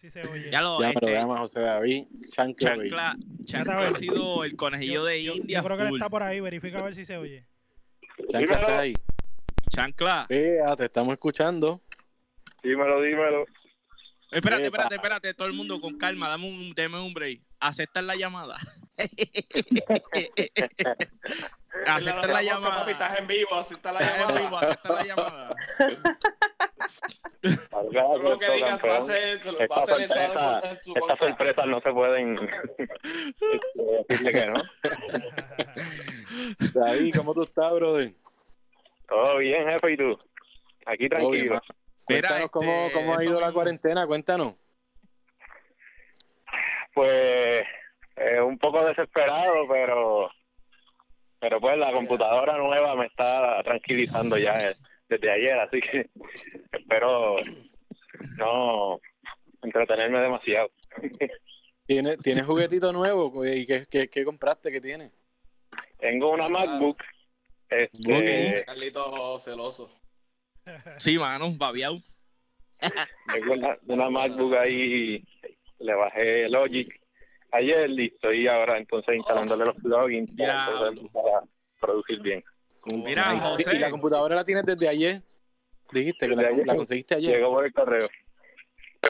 [0.00, 0.50] si se oye.
[0.50, 2.04] Ya lo Llámalo, este, llama a José David.
[2.30, 5.58] Chancla, Chancla, Ya Chancla ha sido el conejillo de yo, India.
[5.58, 6.40] yo creo que él está por ahí.
[6.40, 7.44] Verifica a ver si se oye.
[8.30, 8.94] Chancla está ahí.
[9.72, 10.26] Chancla.
[10.28, 11.80] Vea, te estamos escuchando.
[12.62, 13.46] Dímelo, dímelo.
[14.30, 17.40] Espérate, espérate, espérate, todo el mundo con calma, dame un, dame un break.
[17.58, 18.56] Aceptar la llamada.
[21.86, 22.80] Aceptar la llamada.
[22.80, 24.68] Papi, estás en vivo, está la Estás en vivo, llamada.
[24.68, 25.48] aceptar la llamada.
[28.22, 29.82] Lo que digas va a ser, va a
[30.72, 32.38] eso estas sorpresas no se pueden
[32.78, 34.62] este, decirle que no.
[36.74, 38.14] David, ¿cómo tú estás, brother?
[39.12, 40.18] Todo bien, jefe, ¿y tú?
[40.86, 41.60] Aquí tranquilo.
[42.04, 44.54] Cuéntanos Mira, cómo, este, cómo ha ido la cuarentena, cuéntanos.
[46.94, 47.62] Pues
[48.16, 50.30] eh, un poco desesperado, pero
[51.38, 54.76] pero pues la computadora nueva me está tranquilizando ya eh,
[55.10, 56.08] desde ayer, así que
[56.72, 57.36] espero
[58.38, 58.98] no
[59.62, 60.70] entretenerme demasiado.
[61.86, 63.44] ¿Tienes, ¿Tienes juguetito nuevo?
[63.44, 64.72] ¿Y qué, qué, qué compraste?
[64.72, 65.12] ¿Qué tienes?
[65.98, 66.96] Tengo una MacBook.
[67.78, 69.90] Este, Carlito celoso.
[70.98, 72.00] Sí, mano, babiao.
[73.32, 75.24] tengo una, una MacBook ahí.
[75.78, 77.02] Le bajé Logic
[77.52, 81.42] ayer y estoy ahora entonces instalándole los plugins para,
[81.80, 82.44] producir bien.
[82.86, 83.38] Mira.
[83.38, 83.64] José.
[83.74, 85.22] ¿Y la computadora la tienes desde ayer?
[85.92, 86.66] Dijiste que la, Desde ayer.
[86.66, 87.36] la conseguiste ayer.
[87.36, 88.08] Llegó por el correo.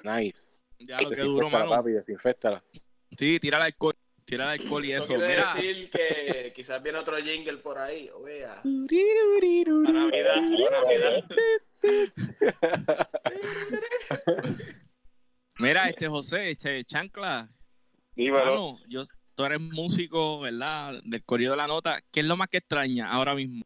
[0.02, 0.50] Nice.
[0.78, 1.70] Ya lo que duro, mano.
[1.70, 2.62] papi, desinféstala.
[3.16, 3.94] Sí, tira el alcohol.
[4.24, 5.14] Tira el alcohol y Eso, eso.
[5.14, 8.08] quiere Mira, decir que quizás viene otro jingle por ahí.
[8.14, 8.62] Oiga.
[8.62, 11.24] Para Navidad, para Navidad.
[15.58, 17.48] mira, este José, este Chancla.
[18.14, 18.44] Dímelo.
[18.44, 19.02] Mano, yo,
[19.34, 21.00] tú eres músico, ¿verdad?
[21.04, 22.00] Del corrido de la nota.
[22.12, 23.64] ¿Qué es lo más que extraña ahora mismo?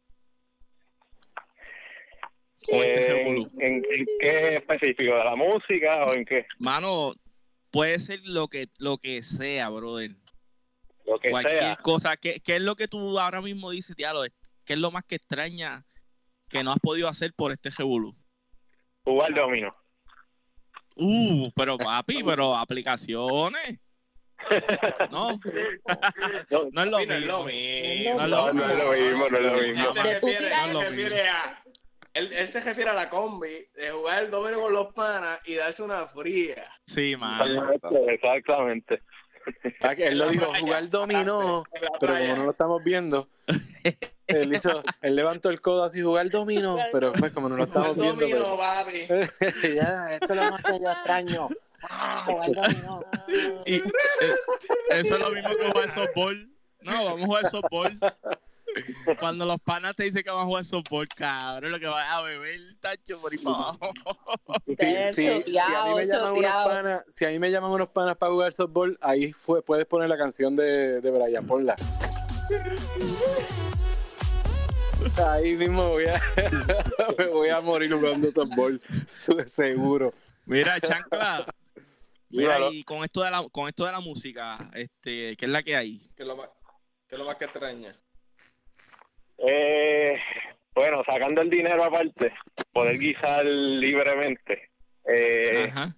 [2.69, 3.27] Este Eh?
[3.27, 3.83] ¿en, en
[4.21, 5.15] qué específico?
[5.17, 6.47] ¿De la música o en qué?
[6.59, 7.13] Mano,
[7.71, 10.11] puede ser lo que, lo que sea, brother.
[11.07, 11.77] Lo que Cualquier sea.
[11.77, 12.17] cosa.
[12.17, 14.23] ¿Qué, qué es lo que tú ahora mismo dices, diablo?
[14.65, 15.85] ¿Qué es lo más que extraña
[16.49, 18.15] que no has podido hacer por este revolú?
[19.05, 19.75] Jugar domino.
[20.97, 23.79] Uh, pero papi, pero aplicaciones.
[25.11, 25.39] No,
[26.51, 27.45] No, no es lo No es lo mismo.
[27.45, 28.19] mismo.
[28.19, 28.53] No es lo
[28.93, 29.93] mismo, no es lo mismo.
[29.93, 31.63] se refiere, él No se es lo refiere a.
[32.15, 35.55] Él, él se refiere a la combi de jugar el domino con los panas y
[35.55, 36.65] darse una fría.
[36.87, 37.45] Sí, mano.
[38.09, 39.03] Exactamente.
[39.97, 41.65] Que Él lo dijo, jugar dominó,
[42.01, 43.29] pero como no lo estamos viendo,
[44.27, 47.91] él hizo, él levantó el codo así, jugar dominó, pero pues como no lo Jugar
[47.91, 49.05] estamos viendo, domino, papi.
[49.09, 49.27] pero-
[49.75, 51.49] ya, esto es lo más que yo extraño.
[51.89, 53.05] Ah, jugar dominó.
[53.67, 53.83] Y, eh,
[54.91, 56.51] eso es lo mismo que jugar softball.
[56.81, 57.99] No, vamos a jugar softball.
[59.19, 62.23] Cuando los panas te dicen que van a jugar softball, cabrón, lo que vas a
[62.23, 63.91] beber, tacho, por ahí para abajo.
[64.67, 67.71] Sí, Te sí, si, a mí me llaman unos panas, si a mí me llaman
[67.71, 71.77] unos panas para jugar softball, ahí fue, puedes poner la canción de, de Brian, ponla.
[75.29, 76.21] Ahí mismo voy a,
[77.19, 80.13] me voy a morir jugando softball, seguro.
[80.45, 81.47] Mira, chancla.
[82.29, 85.63] Mira, y con esto de la, con esto de la música, este, ¿qué es la
[85.63, 86.11] que hay?
[86.17, 86.49] ¿Qué es lo más,
[87.09, 87.97] qué es lo más que extraña?
[89.39, 90.19] Eh,
[90.75, 92.33] bueno, sacando el dinero aparte,
[92.73, 94.71] poder guisar libremente.
[95.09, 95.95] Eh, Ajá.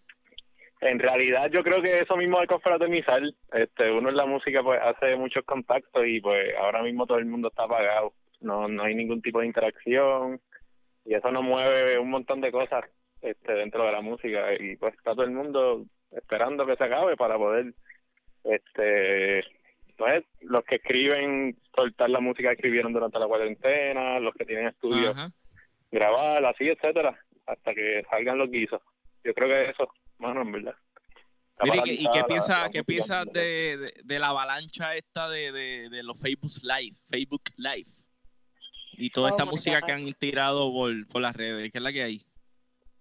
[0.80, 3.22] en realidad yo creo que eso mismo de confraternizar,
[3.52, 7.24] este, uno en la música pues hace muchos contactos y pues ahora mismo todo el
[7.26, 10.40] mundo está apagado, no, no hay ningún tipo de interacción
[11.04, 12.84] y eso nos mueve un montón de cosas
[13.22, 17.16] este, dentro de la música y pues está todo el mundo esperando que se acabe
[17.16, 17.74] para poder,
[18.44, 19.42] este,
[19.98, 24.68] pues los que escriben soltar la música que escribieron durante la cuarentena, los que tienen
[24.68, 25.30] estudios Ajá.
[25.90, 28.80] grabar, así, etcétera, hasta que salgan los guisos.
[29.24, 30.74] Yo creo que eso, mano, en verdad.
[31.60, 33.32] Mira, ¿y qué, y qué paralizada piensas qué verdad.
[33.32, 37.90] de, de, de la avalancha esta de, de, de los Facebook Live, Facebook Live?
[38.92, 39.86] Y toda Oh esta música God.
[39.86, 42.22] que han tirado por, por las redes, ¿qué es la que hay?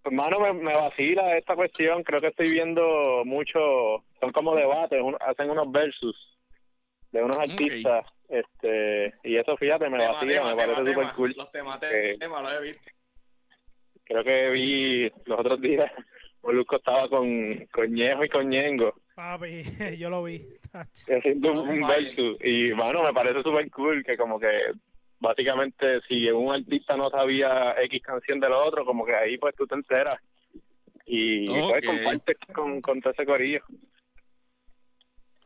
[0.03, 2.01] Hermano, me, me vacila esta cuestión.
[2.03, 4.03] Creo que estoy viendo mucho.
[4.19, 6.15] Son como debates, un- hacen unos versus
[7.11, 8.05] de unos artistas.
[8.29, 11.13] este Y eso, fíjate, me Tema, vacila, tema, me tema, parece súper tema.
[11.15, 11.33] cool.
[11.37, 12.91] Los temas, Eh, los he visto.
[14.05, 15.91] Creo que vi los otros días.
[16.43, 19.63] Molusco estaba con, con Ñejo y con Ñengo Papi,
[19.97, 20.45] yo lo vi.
[20.73, 22.37] haciendo un, versus.
[22.43, 24.71] Y, mano, me parece súper cool que, como que,
[25.19, 29.55] básicamente, si un artista no sabía X canción de lo otro, como que ahí, pues
[29.55, 30.17] tú te enteras.
[31.05, 31.85] Y pues Ok.
[31.85, 33.61] compartes con, con todo ese corillo.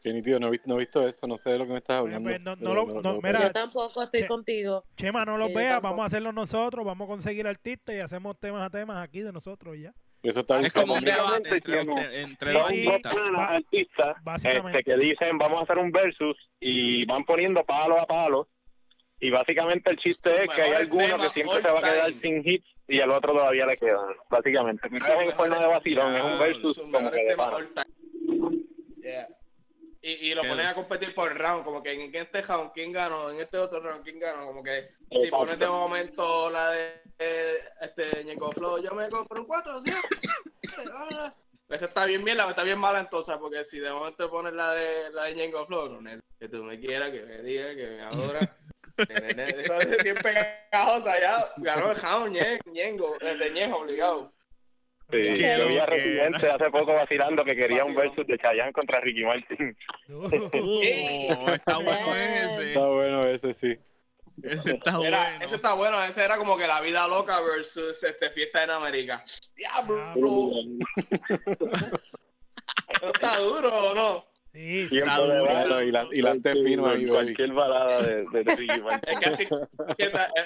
[0.04, 1.78] Qué nítido, no he, visto, no he visto eso, no sé de lo que me
[1.78, 2.28] estás hablando.
[2.28, 4.84] pues, no- no pero lo- no, mira, Yo tampoco estoy Che- contigo.
[4.95, 8.39] Chema, no Sí, yo veas, vamos a hacerlo nosotros, vamos a conseguir artistas y hacemos
[8.39, 9.93] temas a temas aquí de nosotros y ya.
[10.24, 12.84] Eso está bien Es como un debate entre, Básicamente, entre, entre Sí, los sí.
[12.84, 14.16] dos artistas.
[14.26, 18.47] artistas este, que dicen vamos a hacer un versus y van poniendo palo a palo
[19.20, 22.47] y básicamente el chiste es que hay alguno que siempre se va a quedar sin
[22.47, 26.39] hits y el otro todavía le quedan básicamente es en forma de vacilón es un
[26.39, 27.36] versus Sus como que de.
[29.04, 29.28] Yeah.
[30.04, 32.91] Y, y lo Qué ponen a competir por round, como que en este round, ¿quién
[32.91, 33.30] ganó?
[33.30, 34.47] En este otro round, ¿quién ganó?
[34.47, 37.04] Como que si pones de momento la de
[37.82, 39.99] este Ñengo Flow, yo me compro un 4, 7.
[41.70, 44.74] Esa está bien bien, la está bien mala entonces, porque si de momento pones la
[44.74, 48.02] de la de Ñengo Flow, no, que tú me quieras, que me digas, que me
[48.02, 48.58] adora.
[49.08, 51.54] Nene, nene, Esa es bien pegajosa ya.
[51.58, 54.34] Ganó el round, Ñe- Ñengo, el de Ñengo, obligado.
[55.12, 55.86] Sí, Qué yo vi a.
[55.86, 59.78] Residente hace poco vacilando que quería un versus de Chayanne contra Ricky Martin
[60.09, 60.82] Uh,
[61.53, 62.68] está bueno ese.
[62.70, 63.78] Está bueno ese, sí.
[64.43, 65.45] Ese está Era, bueno.
[65.45, 69.24] Ese está bueno, ese era como que la vida loca versus este, fiesta en América.
[69.55, 70.51] Diablo, Diablo.
[73.01, 74.31] ¿no está duro o no?
[74.54, 77.08] Sí, Claro, y la- y la te firma ahí.
[77.08, 79.14] Cualquier balada de, de Ricky Martin.
[79.14, 79.47] Es que así,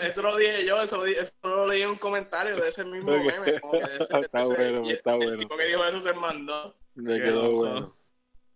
[0.02, 2.84] eso lo dije yo, eso lo, di- eso lo leí en un comentario de ese
[2.86, 3.60] mismo meme.
[3.62, 5.38] Como que de ese- Está ese- bueno, y está el bueno.
[5.40, 6.76] tipo que dijo eso se mandó.
[6.94, 7.58] Me quedó loco.
[7.58, 7.98] bueno.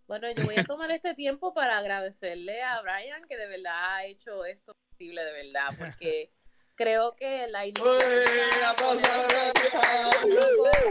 [0.06, 4.04] Bueno, yo voy a tomar este tiempo para agradecerle a Brian que de verdad ha
[4.06, 6.32] hecho esto posible, de verdad, porque
[6.74, 8.74] creo que la iniciativa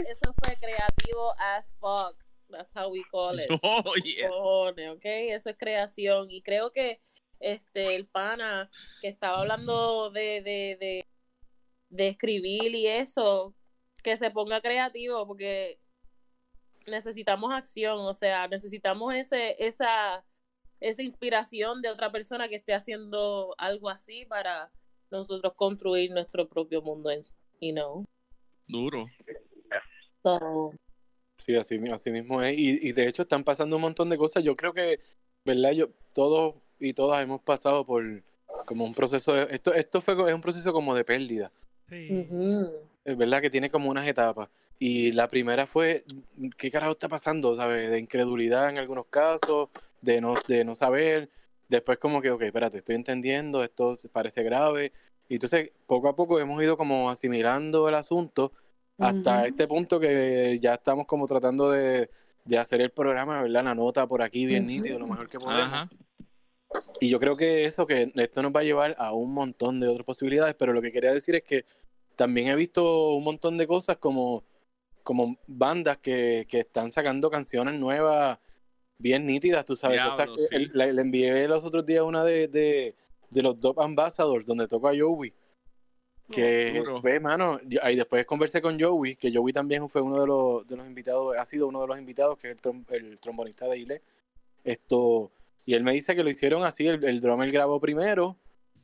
[0.08, 2.16] eso fue creativo as fuck.
[2.50, 3.48] That's how we call it.
[3.62, 4.28] Oh, yeah.
[4.28, 5.04] Cojones, ¿ok?
[5.04, 6.30] Eso es creación.
[6.30, 7.00] Y creo que
[7.38, 8.70] este el pana
[9.00, 11.06] que estaba hablando de, de, de,
[11.88, 13.54] de escribir y eso,
[14.02, 15.80] que se ponga creativo, porque
[16.86, 20.24] necesitamos acción, o sea, necesitamos ese, esa,
[20.80, 24.70] esa inspiración de otra persona que esté haciendo algo así para
[25.10, 27.22] nosotros construir nuestro propio mundo, en,
[27.60, 28.04] you know.
[28.66, 29.06] Duro.
[30.22, 30.72] So,
[31.40, 32.58] Sí, así, así mismo es.
[32.58, 34.44] Y, y de hecho están pasando un montón de cosas.
[34.44, 35.00] Yo creo que,
[35.44, 35.72] ¿verdad?
[35.72, 38.04] Yo, todos y todas hemos pasado por
[38.66, 39.46] como un proceso de...
[39.50, 41.50] Esto, esto fue, es un proceso como de pérdida.
[41.88, 42.28] Sí.
[43.04, 44.48] Es verdad que tiene como unas etapas.
[44.78, 46.04] Y la primera fue,
[46.56, 47.54] ¿qué carajo está pasando?
[47.54, 47.90] ¿Sabes?
[47.90, 49.68] De incredulidad en algunos casos,
[50.00, 51.30] de no, de no saber.
[51.68, 54.92] Después como que, ok, espérate, estoy entendiendo, esto parece grave.
[55.28, 58.52] Y entonces, poco a poco hemos ido como asimilando el asunto
[59.00, 62.10] hasta este punto que ya estamos como tratando de,
[62.44, 63.64] de hacer el programa, ¿verdad?
[63.64, 64.72] La nota por aquí bien Ujú.
[64.72, 65.62] nítido, lo mejor que podemos.
[65.64, 65.90] Ajá.
[67.00, 69.88] Y yo creo que eso, que esto nos va a llevar a un montón de
[69.88, 71.64] otras posibilidades, pero lo que quería decir es que
[72.16, 74.44] también he visto un montón de cosas como,
[75.02, 78.38] como bandas que, que están sacando canciones nuevas
[78.98, 79.96] bien nítidas, tú sabes.
[79.96, 80.48] Diablo, cosas que- sí.
[80.64, 82.94] el- la- le envié los otros días una de, de,
[83.30, 85.32] de los Dop Ambassadors, donde toca Joey.
[86.34, 87.00] Que, duro.
[87.02, 90.76] ve, mano, ahí después conversé con Joey, que Joey también fue uno de los, de
[90.76, 93.78] los invitados, ha sido uno de los invitados, que es el, trom- el trombonista de
[93.78, 94.02] Ile.
[94.64, 95.30] Esto,
[95.66, 98.36] y él me dice que lo hicieron así, el, el drummer grabó primero,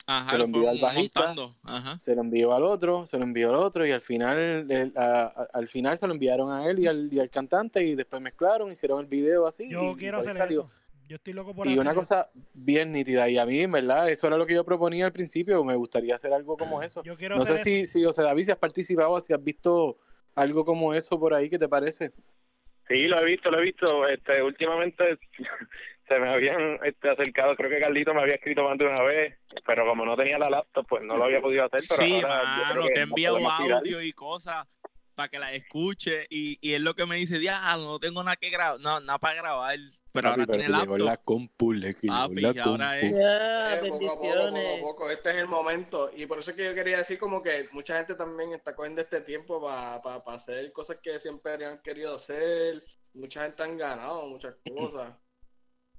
[0.09, 0.30] Ajá.
[0.30, 1.34] Se lo envió al bajista.
[1.64, 1.99] Ajá.
[1.99, 4.38] se lo envió al otro, se lo envió al otro, y al final,
[4.70, 7.82] el- a- a- al final se lo enviaron a él y al, y al cantante,
[7.84, 9.68] y después mezclaron, hicieron el video así.
[9.68, 10.61] Yo y quiero hacer salió.
[10.61, 10.70] eso.
[11.09, 12.01] Yo estoy loco por Y hacer una eso.
[12.01, 15.13] cosa bien nítida, y a mí, en verdad, eso era lo que yo proponía al
[15.13, 17.03] principio, me gustaría hacer algo como eso.
[17.05, 17.65] Yo quiero No sé eso.
[17.65, 19.99] si, si, o sea, David, si has participado, si has visto
[20.35, 22.13] algo como eso por ahí, ¿qué te parece?
[22.89, 24.07] Sí, lo he visto, lo he visto.
[24.09, 25.19] Este, últimamente
[26.09, 29.35] se me habían este, acercado, creo que Carlito me había escrito más de una vez,
[29.67, 31.81] pero como no tenía la laptop, pues no lo había podido hacer.
[31.89, 34.67] Pero Sí, mano, te he enviado audio y cosas
[35.17, 38.37] para que la escuche y, y es lo que me dice, ya, no tengo nada
[38.37, 39.79] que grabar, no, nada para grabar,
[40.17, 41.07] pero ahora Papi, tiene que llegó laptop.
[41.07, 43.07] la compu, le Papi, la y ahora compu.
[43.07, 45.11] es- Ya, Eh, poco a poco, poco a poco.
[45.11, 46.11] Este es el momento.
[46.14, 49.01] Y por eso es que yo quería decir como que mucha gente también está cogiendo
[49.03, 49.97] este tiempo para
[50.27, 52.85] hacer cosas que siempre habían querido hacer.
[53.14, 55.14] Mucha gente han ganado muchas cosas.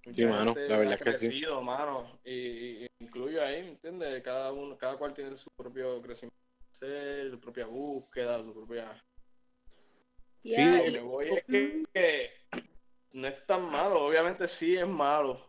[0.05, 1.19] Mucha Sí, mano, gente la verdad ha es que sí.
[1.27, 2.19] crecido, mano.
[2.23, 2.31] Y,
[2.85, 4.21] y incluyo ahí, ¿me entiendes?
[4.21, 6.37] Cada uno, cada cual tiene su propio crecimiento,
[6.71, 9.03] su propia búsqueda, su propia...
[10.43, 12.31] Ya, Lo y- que voy es que, que
[13.17, 15.41] no es tan malo, obviamente sí es malo,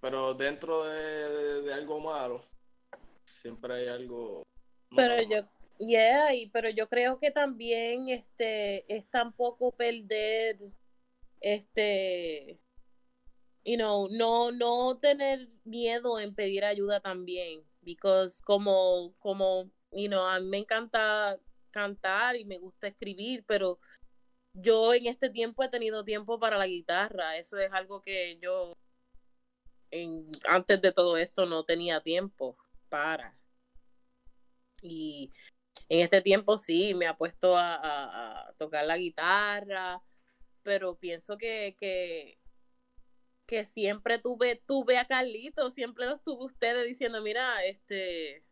[0.00, 2.42] pero dentro de, de- algo malo
[3.26, 4.42] siempre hay algo.
[4.96, 5.46] Pero yo,
[5.78, 10.58] yeah, y, pero yo creo que también este es tampoco perder
[11.42, 12.58] este
[13.62, 20.26] you know, no no tener miedo en pedir ayuda también, because como como you know,
[20.26, 21.38] a mí me encanta
[21.70, 23.78] cantar y me gusta escribir, pero
[24.52, 28.76] yo en este tiempo he tenido tiempo para la guitarra, eso es algo que yo
[29.90, 32.56] en, antes de todo esto no tenía tiempo
[32.88, 33.36] para.
[34.82, 35.30] Y
[35.88, 40.02] en este tiempo sí, me ha puesto a, tocar la guitarra,
[40.62, 42.38] pero pienso que, que,
[43.46, 48.44] que siempre tuve, tuve a Carlito, siempre los tuve ustedes diciendo, mira, este,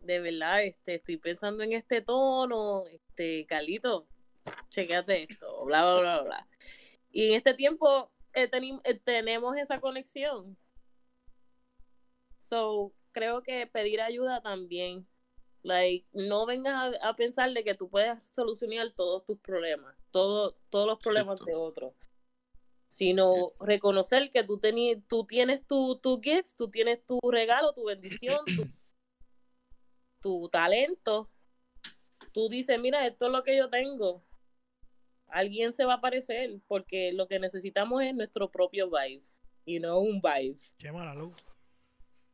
[0.00, 4.08] de verdad, este, estoy pensando en este tono, este, Carlito,
[4.70, 6.48] chequeate esto, bla, bla, bla, bla.
[7.10, 8.50] Y en este tiempo eh,
[8.84, 10.56] eh, tenemos esa conexión.
[12.38, 15.06] So, creo que pedir ayuda también.
[15.62, 20.56] Like, no vengas a, a pensar de que tú puedes solucionar todos tus problemas, todo,
[20.70, 21.44] todos los problemas Cierto.
[21.44, 21.94] de otros.
[22.86, 27.84] Sino reconocer que tú, teni- tú tienes tu, tu gift, tú tienes tu regalo, tu
[27.84, 28.68] bendición, tu,
[30.20, 31.30] tu talento.
[32.32, 34.24] Tú dices, mira, esto es lo que yo tengo.
[35.32, 39.22] Alguien se va a aparecer porque lo que necesitamos es nuestro propio vibe.
[39.64, 41.34] Y no un vibe Chema la luz.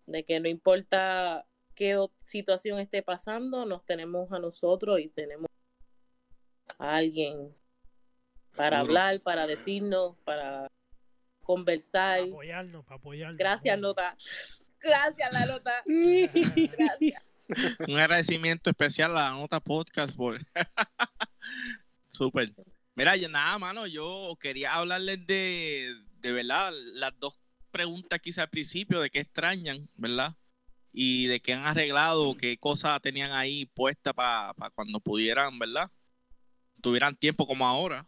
[0.07, 5.47] de que no importa qué situación esté pasando, nos tenemos a nosotros y tenemos
[6.78, 7.55] a alguien
[8.57, 8.99] para Seguro.
[8.99, 10.68] hablar, para decirnos, para
[11.42, 12.20] conversar.
[12.20, 13.36] Para apoyarnos, para apoyarnos.
[13.38, 14.16] Gracias, Nota.
[14.80, 15.82] Gracias, la Nota.
[15.86, 17.22] Gracias.
[17.86, 20.38] Un agradecimiento especial a la nota podcast por
[22.11, 22.53] Súper.
[22.97, 27.38] Mira, yo nada, mano, yo quería hablarles de, de verdad, las dos
[27.70, 30.34] preguntas que hice al principio, de qué extrañan, ¿verdad?
[30.92, 35.90] Y de qué han arreglado, qué cosas tenían ahí puestas para cuando pudieran, ¿verdad?
[36.80, 38.07] Tuvieran tiempo como ahora.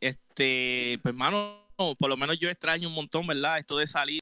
[0.00, 3.58] Este, pues, mano, por lo menos yo extraño un montón, ¿verdad?
[3.58, 4.20] Esto de salir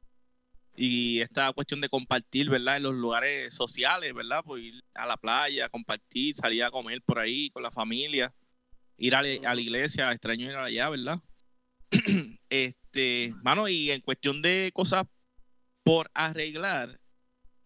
[0.75, 2.79] y esta cuestión de compartir, ¿verdad?
[2.79, 4.43] En los lugares sociales, ¿verdad?
[4.45, 8.35] Pues ir a la playa, compartir, salir a comer por ahí con la familia,
[9.03, 11.19] ir a, la- a la iglesia, extraño ir allá, ¿verdad?
[12.51, 15.07] este, mano, y en cuestión de cosas
[15.83, 16.99] por arreglar,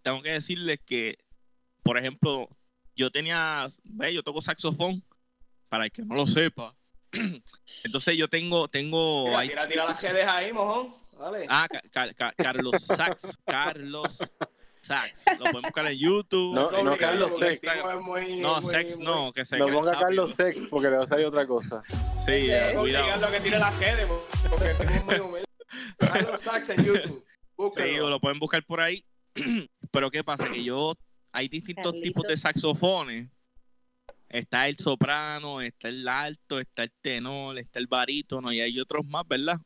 [0.03, 1.19] tengo que decirles que,
[1.83, 2.49] por ejemplo,
[2.95, 5.05] yo tenía, ve, yo toco saxofón,
[5.69, 6.75] para el que no lo sepa.
[7.85, 10.95] Entonces yo tengo, tengo ahí- tira, tira las redes ahí, mojón.
[11.19, 11.47] Dale.
[11.49, 14.19] Ah, Ca- Ca- Carlos Sax, Carlos
[14.87, 15.25] Sax.
[15.33, 16.55] Lo podemos buscar en YouTube.
[16.55, 17.61] No, Complicado, no, Carlos Sex.
[18.03, 19.99] muy- No, muy- Sex muy- no, que se No ponga.
[19.99, 21.83] Carlos Sex porque le va a salir otra cosa.
[21.89, 23.07] Sí, eh, cuidado.
[23.07, 24.09] complicado que tire las redes,
[24.49, 25.45] porque es muy humilde.
[25.99, 27.25] Carlos Sachs en YouTube.
[27.75, 29.05] Sí, lo pueden buscar por ahí.
[29.91, 30.51] Pero ¿qué pasa?
[30.51, 30.95] Que yo,
[31.33, 32.03] hay distintos Carlitos.
[32.03, 33.29] tipos de saxofones.
[34.29, 39.07] Está el soprano, está el alto, está el tenor, está el barítono y hay otros
[39.07, 39.59] más, ¿verdad?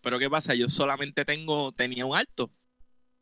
[0.00, 0.54] Pero ¿qué pasa?
[0.54, 2.50] Yo solamente tengo, tenía un alto.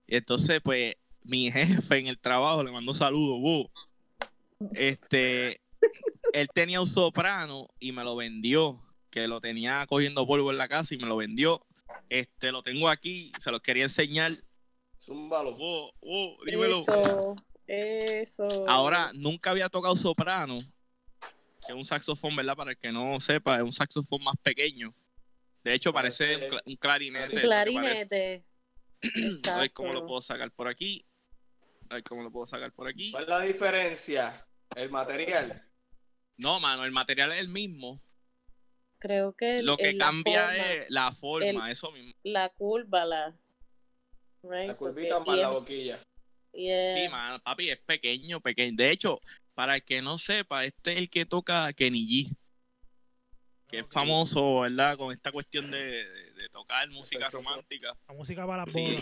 [0.07, 0.95] Y entonces, pues,
[1.25, 3.70] mi jefe en el trabajo le mandó saludos, "Bu".
[4.75, 5.61] Este,
[6.33, 10.68] él tenía un soprano y me lo vendió, que lo tenía cogiendo polvo en la
[10.68, 11.64] casa y me lo vendió.
[12.09, 14.33] Este, lo tengo aquí, se los quería enseñar.
[15.01, 15.55] Zúmbalo.
[15.57, 16.81] Bu, bu, dímelo.
[16.81, 18.68] Eso, eso.
[18.68, 20.59] Ahora, nunca había tocado soprano,
[21.20, 22.57] que es un saxofón, ¿verdad?
[22.57, 24.95] Para el que no sepa, es un saxofón más pequeño.
[25.62, 27.37] De hecho, parece un, cla- un clarinete.
[27.37, 28.45] Un clarinete.
[29.51, 31.05] A ver cómo lo puedo sacar por aquí.
[31.91, 33.11] A ver cómo lo puedo sacar por aquí.
[33.11, 34.47] ¿Cuál es la diferencia?
[34.74, 35.62] El material.
[36.37, 38.01] No, mano, el material es el mismo.
[38.99, 42.12] Creo que el- Lo que el- la cambia forma, es la forma, el- eso mismo.
[42.24, 43.35] la curva, la.
[44.43, 46.01] Right, La curvita más la boquilla.
[46.53, 46.95] yeah.
[46.95, 48.76] Sí, mano, papi, es pequeño, pequeño.
[48.76, 49.20] De hecho,
[49.55, 52.37] para el que no sepa, este es el que toca Kenny G,
[53.68, 54.97] que es famoso, ¿verdad?
[54.99, 57.97] Con esta cuestión de, de- de tocar música romántica.
[58.09, 58.99] La música para las Sí.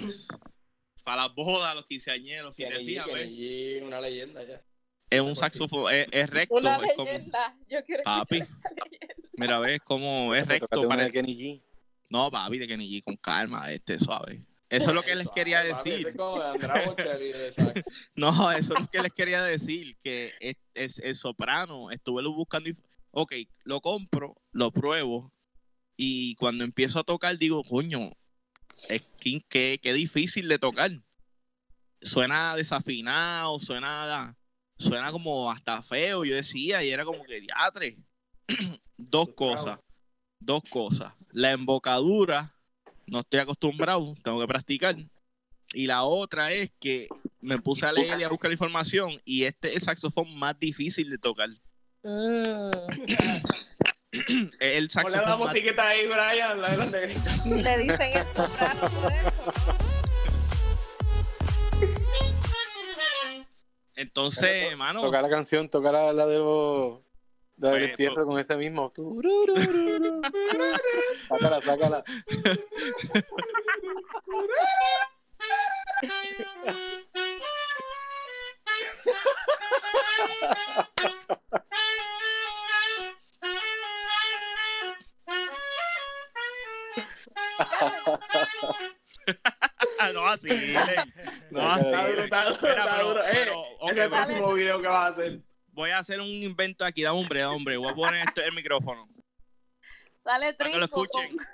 [1.05, 4.63] Para las bodas, los quinceañeros, si te una leyenda ya.
[5.11, 6.55] Es un saxofón, es, es recto.
[6.55, 7.57] Una es como, leyenda.
[7.69, 8.39] Yo quiero Papi.
[8.39, 9.15] escuchar esa leyenda.
[9.33, 10.81] mira, ves cómo es recto.
[10.89, 11.63] de Kenny G.
[12.09, 14.43] No, papi, de Kenny G, con calma, este, suave.
[14.69, 16.15] Eso es lo que les quería decir.
[18.15, 22.33] No, eso es lo que les quería decir, que es, es- el soprano, estuve lo
[22.33, 22.77] buscando y,
[23.11, 23.33] ok,
[23.65, 25.31] lo compro, lo pruebo,
[25.97, 28.13] y cuando empiezo a tocar digo, coño,
[28.89, 30.91] es que, que, que difícil de tocar.
[32.01, 34.37] Suena desafinado, suena,
[34.77, 37.97] suena como hasta feo, yo decía, y era como que diatre.
[38.97, 39.79] dos cosas,
[40.41, 41.13] dos cosas.
[41.31, 42.55] La embocadura,
[43.07, 44.97] no estoy acostumbrado, tengo que practicar.
[45.75, 47.09] Y la otra es que
[47.41, 51.09] me puse a leer y a buscar información y este es el saxofón más difícil
[51.11, 51.49] de tocar.
[52.03, 52.71] Mm.
[54.61, 55.39] El la saxofón más...
[55.39, 57.47] musiquita ahí, Brian, la de los negritos.
[57.47, 59.53] Le dicen el soprano por eso.
[63.95, 67.01] Entonces, hermano, Tocar la canción, tocar la, la de los.
[67.57, 68.93] La del Pues, entierro con ese mismo.
[71.29, 72.05] Sácala, sácala.
[90.15, 90.49] no así,
[91.51, 92.11] no Está así.
[92.11, 93.21] duro, está duro, está pero- duro.
[93.25, 95.41] Eh, pero, ok, ese es el próximo video que vas a hacer.
[95.69, 98.53] voy a hacer un invento aquí, da hombre, da hombre, voy a poner esto el
[98.53, 99.09] micrófono.
[100.17, 101.05] Sale Para que lo trinco.
[101.05, 101.37] escuchen.
[101.37, 101.47] con-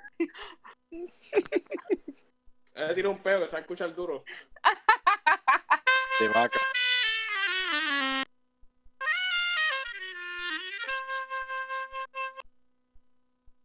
[2.75, 4.23] Él tira un peo que se va a escuchar duro.
[6.19, 6.59] De vaca.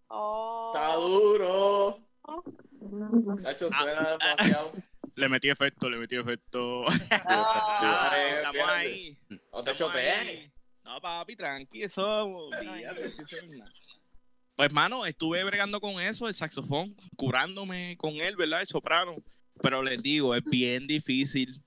[0.08, 0.72] Oh.
[0.74, 1.33] Está duro.
[3.42, 4.72] Chacho, Ah, suena demasiado.
[5.16, 6.84] Le metí efecto, le metí efecto.
[7.10, 7.78] Ah.
[7.80, 9.18] Nada, Vale, estamos ahí.
[9.52, 10.52] No te.
[10.84, 12.50] No, papi, tranqui, eso.
[14.56, 18.60] Pues, mano, estuve bregando con eso, el saxofón, curándome con él, ¿verdad?
[18.62, 19.16] El soprano.
[19.62, 21.60] Pero les digo, es bien difícil.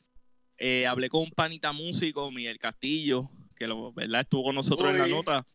[0.57, 4.21] Eh, hablé con un panita músico, Miguel Castillo, que lo, ¿verdad?
[4.21, 5.47] estuvo con nosotros en la nota.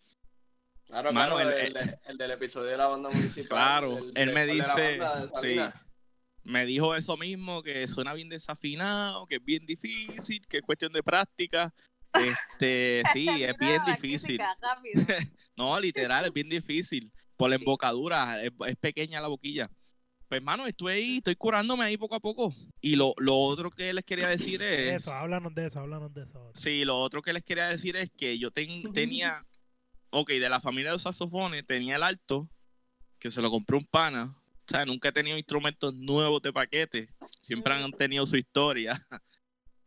[0.93, 3.49] Claro, Mano, claro, el- el, de- el del episodio de la banda municipal.
[3.49, 4.99] Claro, el él me dice-
[5.33, 5.75] Salinas.
[6.45, 10.93] me dijo eso mismo, que suena bien desafinado, que es bien difícil, que es cuestión
[10.93, 11.73] de práctica.
[12.13, 14.39] Este, sí, es bien difícil.
[15.57, 17.13] No, literal, es bien difícil.
[17.37, 19.69] Por la embocadura, es, es pequeña la boquilla.
[20.29, 22.55] Pues, hermano, estoy ahí, estoy curándome ahí poco a poco.
[22.81, 25.03] Y lo, lo otro que les quería decir es...
[25.03, 26.51] Eso, háblanos de eso, háblanos de eso.
[26.55, 29.45] Sí, lo otro que les quería decir es que yo ten- tenía,
[30.13, 32.49] ok, de la familia de los saxofones, tenía el alto,
[33.19, 34.37] que se lo compré un pana.
[34.67, 37.09] O sea, nunca he tenido instrumentos nuevos de paquete.
[37.41, 39.05] Siempre han tenido su historia.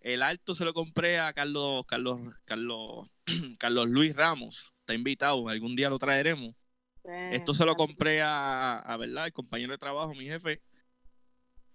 [0.02, 3.10] El alto se lo compré a Carlos, Carlos, Carlos,
[3.58, 4.74] Carlos Luis Ramos.
[4.82, 6.54] Está invitado, algún día lo traeremos.
[7.32, 10.62] Esto se lo compré a, a verdad, el compañero de trabajo, mi jefe.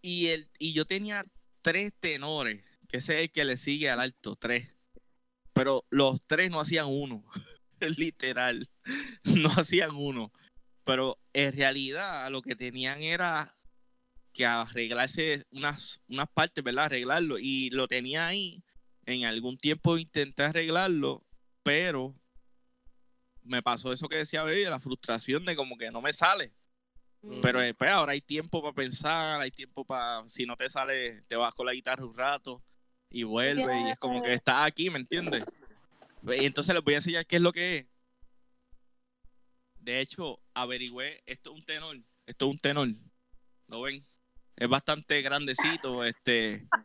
[0.01, 1.22] Y el, y yo tenía
[1.62, 4.72] tres tenores, que ese es el que le sigue al alto, tres.
[5.53, 7.24] Pero los tres no hacían uno.
[7.98, 8.68] Literal.
[9.24, 10.32] No hacían uno.
[10.84, 13.56] Pero en realidad lo que tenían era
[14.32, 16.86] que arreglarse unas, unas partes, ¿verdad?
[16.86, 17.38] Arreglarlo.
[17.38, 18.62] Y lo tenía ahí.
[19.06, 21.24] En algún tiempo intenté arreglarlo,
[21.62, 22.14] pero
[23.42, 26.52] me pasó eso que decía Baby, la frustración de como que no me sale.
[27.42, 31.36] Pero después ahora hay tiempo para pensar, hay tiempo para, si no te sale, te
[31.36, 32.62] vas con la guitarra un rato
[33.10, 35.44] y vuelve y es como que estás aquí, ¿me entiendes?
[36.22, 37.86] Y entonces les voy a enseñar qué es lo que es.
[39.78, 41.96] De hecho, averigüé, esto es un tenor,
[42.26, 42.88] esto es un tenor,
[43.68, 44.06] ¿lo ven?
[44.56, 46.66] Es bastante grandecito, este...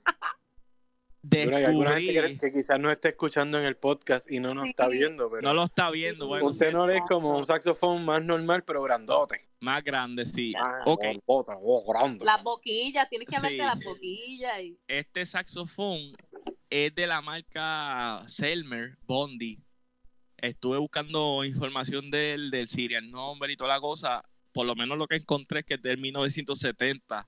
[1.28, 4.40] Bueno, hay alguna gente que, Descubrí, que quizás no esté escuchando en el podcast y
[4.40, 4.98] no nos está Sí.
[4.98, 8.64] viendo, pero no lo está viendo, bueno, un tenor es como un saxofón más normal,
[8.64, 9.40] pero grandote.
[9.60, 10.54] más grande, sí.
[10.56, 12.24] Ah, Ok, grandota, oh, grande.
[12.24, 13.38] Las boquillas, tienes que Sí.
[13.38, 14.62] hablarte de las boquillas.
[14.64, 14.78] Y...
[14.88, 16.12] este saxofón
[16.70, 19.60] es de la marca Selmer Bondi.
[20.38, 24.24] Estuve buscando información del, del serial number y toda la cosa.
[24.52, 27.28] Por lo menos lo que encontré es que es del 1970.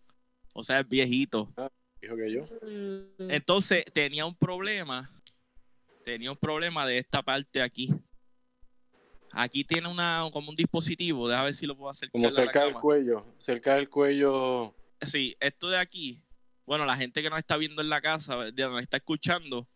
[0.53, 1.53] O sea, es viejito.
[2.01, 2.43] Dijo que yo.
[2.61, 3.31] Mm.
[3.31, 5.11] Entonces tenía un problema.
[6.05, 7.93] Tenía un problema de esta parte aquí.
[9.31, 11.27] Aquí tiene una como un dispositivo.
[11.27, 12.09] Déjame ver si lo puedo hacer.
[12.09, 14.73] Como cerca del cuello, cerca del cuello.
[15.01, 16.23] Sí, esto de aquí.
[16.67, 19.69] Bueno, la gente que nos está viendo en la casa, nos está escuchando,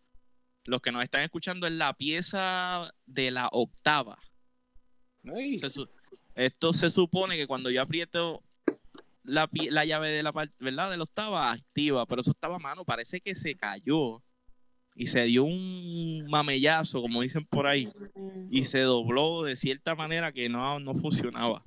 [0.64, 4.18] los que nos están escuchando es la pieza de la octava.
[5.58, 5.68] Se
[6.34, 8.42] esto se supone que cuando yo aprieto
[9.22, 10.90] la, la llave de la parte, ¿verdad?
[10.90, 14.22] De la octava, activa, pero eso estaba a mano, parece que se cayó
[14.94, 17.88] y se dio un mamellazo, como dicen por ahí,
[18.50, 21.64] y se dobló de cierta manera que no, no funcionaba.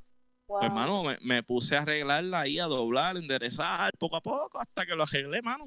[0.47, 0.59] Wow.
[0.59, 4.85] Pues, hermano, me, me puse a arreglarla ahí, a doblar, enderezar, poco a poco, hasta
[4.85, 5.65] que lo arreglé, mano.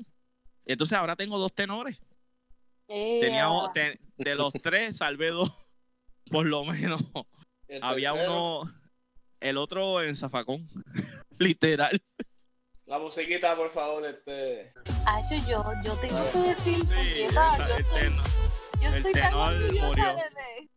[0.64, 1.98] Y entonces ahora tengo dos tenores.
[2.86, 3.50] Tenía, Ea.
[3.50, 5.52] o- te- de los tres, salvé dos,
[6.30, 7.02] por lo menos.
[7.66, 8.74] El Había tercero, uno,
[9.40, 10.68] el otro en zafacón,
[11.38, 12.00] literal.
[12.86, 14.72] La musiquita, por favor, este.
[15.04, 18.12] Ay, yo, yo, yo tengo que decir, Sí, yo, el, soy-
[18.80, 20.04] yo el estoy tan tenor orgullosa murió.
[20.14, 20.70] de,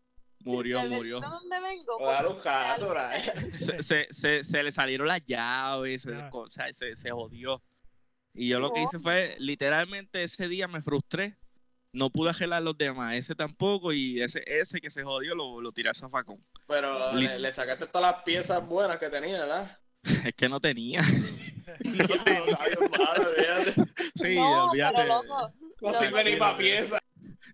[0.44, 1.20] murió, murió.
[1.20, 1.98] donde vengo.
[1.98, 2.94] Porque jato.
[3.54, 7.62] Se, se, se, se le salieron las llaves, o sea, se, se jodió.
[8.34, 8.86] Y yo lo que No.
[8.88, 11.38] hice fue, literalmente ese día me frustré.
[11.94, 15.74] No pude arreglar los demás, ese tampoco, y ese, ese que se jodió lo, lo
[15.74, 16.38] tiré a zafacón.
[16.66, 19.78] Pero le, le sacaste todas las piezas buenas que tenía, ¿verdad?
[20.26, 21.02] Es que no tenía.
[21.84, 22.06] No,
[22.98, 23.74] malo, olvídate.
[24.16, 24.94] Sí, no, olvídate.
[24.98, 27.00] pero loco, No sirve ni para piezas.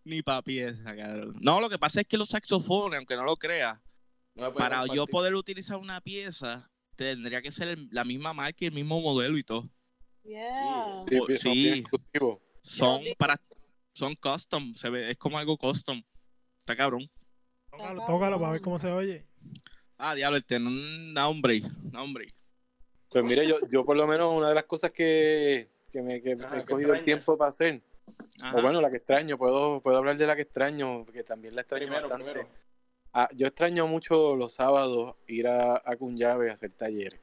[0.08, 1.36] Ni pa' pieza, cabrón.
[1.42, 3.78] No, lo que pasa es que los saxofones, aunque no lo creas,
[4.36, 8.74] No para yo poder utilizar una pieza, tendría que ser la misma marca y el
[8.74, 9.70] mismo modelo y todo.
[10.24, 11.04] yeah.
[11.38, 11.84] sí,
[12.62, 13.16] son sí.
[13.18, 13.40] para
[13.92, 16.02] son custom, se ve, es como algo custom.
[16.60, 17.10] Está cabrón.
[17.70, 19.26] Tócalo, tócalo para ver cómo se oye.
[19.98, 22.34] Ah, diablo, tenor, no, hombre, no, hombre.
[23.10, 26.32] Pues mire, yo, yo por lo menos una de las cosas que, que me que
[26.32, 27.82] he cogido el tiempo para hacer,
[28.42, 28.58] Ajá.
[28.58, 31.62] o bueno, la que extraño, puedo, puedo hablar de la que extraño, porque también la
[31.62, 32.32] extraño Primero, bastante.
[32.32, 32.50] primero.
[33.14, 37.20] Ah, yo extraño mucho los sábados ir a, a Cunyave a hacer talleres.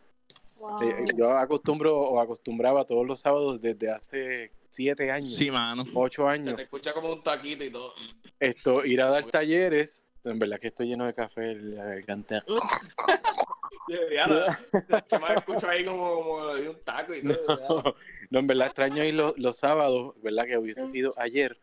[0.59, 0.83] Wow.
[0.83, 5.85] Eh, yo acostumbro o acostumbraba todos los sábados desde hace siete años, Sí, mano.
[5.95, 7.93] ocho Se años, te escucha como un taquito y todo.
[8.41, 10.05] esto, ir a dar talleres.
[10.25, 12.43] En verdad que estoy lleno de café, la garganta.
[13.87, 17.83] Que más escucho ahí como, como de un taco y todo.
[17.85, 17.95] No,
[18.31, 20.47] no, en verdad extraño ir los, los sábados, ¿verdad?
[20.47, 21.59] Que hubiese sido ayer.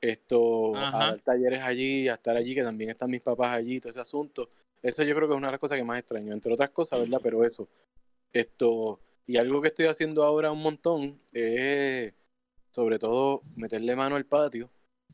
[0.00, 3.90] Esto, a dar talleres allí, a estar allí, que también están mis papás allí, todo
[3.90, 4.48] ese asunto.
[4.80, 7.00] Eso yo creo que es una de las cosas que más extraño, entre otras cosas,
[7.00, 7.20] ¿verdad?
[7.22, 7.68] Pero eso.
[8.32, 12.14] Esto, y algo que estoy haciendo ahora un montón es,
[12.70, 14.70] sobre todo, meterle mano al patio,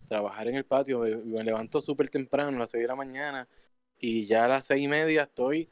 [0.06, 0.98] trabajar en el patio.
[1.00, 3.48] Me, me levanto súper temprano, a las 6 de la mañana,
[3.98, 5.68] y ya a las seis y media estoy,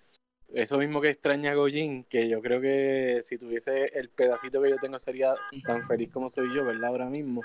[0.54, 4.76] eso mismo que extraña Goyin, que yo creo que si tuviese el pedacito que yo
[4.76, 5.34] tengo sería
[5.64, 6.88] tan feliz como soy yo, ¿verdad?
[6.88, 7.42] Ahora mismo.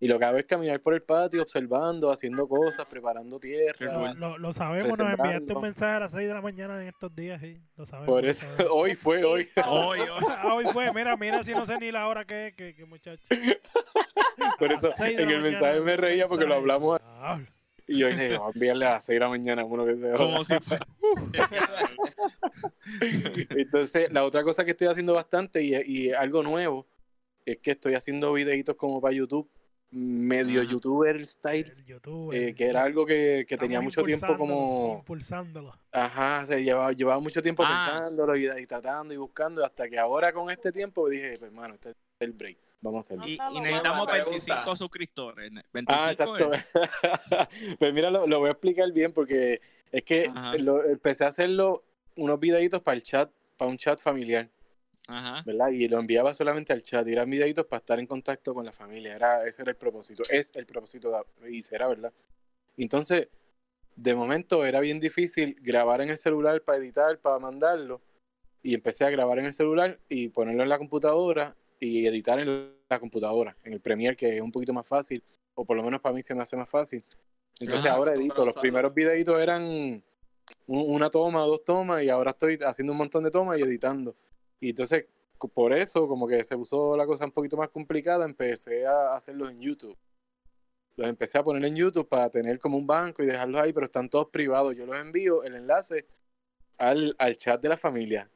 [0.00, 4.14] Y lo que hago es caminar por el patio, observando, haciendo cosas, preparando tierra.
[4.14, 7.14] Lo, lo sabemos, nos enviaste un mensaje a las 6 de la mañana en estos
[7.16, 7.60] días, sí.
[7.76, 8.14] Lo sabemos.
[8.14, 8.68] Por eso, sabemos.
[8.72, 9.48] hoy fue, hoy.
[9.66, 10.08] Hoy, hoy.
[10.28, 12.84] Ah, hoy fue, mira, mira si no sé ni la hora que es, que, que
[12.84, 13.24] muchacho.
[14.58, 17.00] Por A eso en el mañana, mensaje me reía porque lo hablamos.
[17.88, 20.12] Y yo dije, vamos a enviarle a las 6 de la mañana uno que se.
[20.12, 20.86] Como si fuera.
[23.50, 26.86] Entonces, la otra cosa que estoy haciendo bastante y, y algo nuevo
[27.44, 29.50] es que estoy haciendo videitos como para YouTube,
[29.90, 31.72] medio youtuber style,
[32.32, 35.74] eh, que era algo que, que tenía mucho tiempo como, Impulsándolo.
[35.90, 37.88] ajá, se llevaba, llevaba mucho tiempo Ah.
[37.94, 41.74] pensándolo y, y tratando y buscando, hasta que ahora con este tiempo dije, pues hermano,
[41.74, 43.26] este es el break, vamos a hacerlo.
[43.28, 44.30] Y, necesitamos no, pregunta.
[44.30, 45.50] 25 suscriptores.
[45.72, 46.52] 25 Ah, exacto.
[46.52, 46.64] es.
[47.78, 49.60] pues mira, lo, lo voy a explicar bien porque
[49.92, 51.84] es que lo- empecé a hacerlo
[52.16, 54.48] unos videitos para el chat, para un chat familiar.
[55.10, 55.42] Ajá.
[55.46, 55.70] ¿verdad?
[55.70, 58.72] Y lo enviaba solamente al chat, y eran videitos para estar en contacto con la
[58.74, 61.10] familia, era, ese era el propósito, es el propósito
[61.40, 62.12] de- y será, ¿verdad?
[62.76, 63.30] Entonces,
[63.96, 68.02] de momento era bien difícil grabar en el celular para editar, para mandarlo,
[68.62, 72.72] y empecé a grabar en el celular y ponerlo en la computadora y editar en
[72.88, 75.22] la computadora, en el Premiere, que es un poquito más fácil,
[75.54, 77.04] o por lo menos para mí se me hace más fácil.
[77.60, 77.96] Entonces Ajá.
[77.96, 80.02] ahora edito, los primeros videitos eran un-
[80.66, 84.14] una toma, dos tomas, y ahora estoy haciendo un montón de tomas y editando.
[84.60, 85.06] Y entonces,
[85.54, 89.50] por eso, como que se puso la cosa un poquito más complicada, empecé a hacerlos
[89.50, 89.96] en YouTube.
[90.96, 93.86] Los empecé a poner en YouTube para tener como un banco y dejarlos ahí, pero
[93.86, 94.74] están todos privados.
[94.76, 96.06] Yo los envío el enlace
[96.76, 98.28] al, al chat de la familia.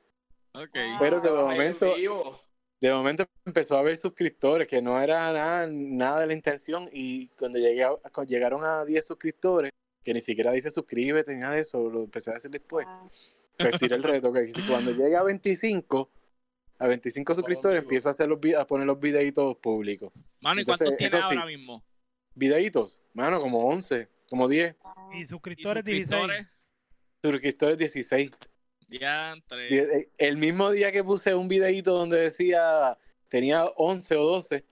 [0.55, 0.77] Ok.
[1.01, 2.41] Pero que de momento, vivo.
[2.89, 6.89] De momento empezó a haber suscriptores, que no era nada, nada de la intención.
[6.93, 9.71] Y cuando, llegué a- cuando llegaron a 10 suscriptores,
[10.03, 12.87] que ni siquiera dice suscríbete ni nada de eso, lo empecé a hacer después.
[12.87, 13.11] Wow.
[13.59, 16.11] Pues tiré el reto, que cuando llegue a 25,
[16.79, 20.13] a 25 suscriptores, empiezo a hacer los a poner los videitos públicos.
[20.41, 21.35] Mano, ¿y Entonces, cuántos tienes sí.
[21.35, 21.85] ahora mismo?
[22.35, 24.75] Videitos, mano, como 11, como 10.
[25.13, 26.37] Y ¿Y suscriptores, suscriptores?
[26.39, 26.49] 16.
[27.23, 28.31] Suscriptores 16.
[28.99, 29.69] Diantre.
[29.71, 32.97] Eh, El mismo día que puse un videito donde decía
[33.33, 34.65] tenía 11 o 12,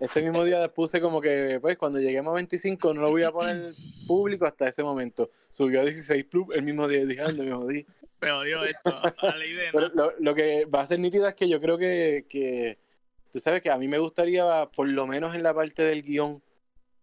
[0.00, 3.30] ese mismo día puse como que, pues, cuando lleguemos a 25 no lo voy a
[3.30, 3.74] poner
[4.06, 5.30] público hasta ese momento.
[5.50, 7.86] Subió a 16 plus el mismo día, dije, me jodí.
[8.22, 8.90] Me odió esto.
[9.18, 9.70] A la idea.
[9.74, 12.78] Pero lo, lo que va a ser nítido es que yo creo que, que,
[13.30, 16.42] tú sabes que a mí me gustaría, por lo menos en la parte del guion,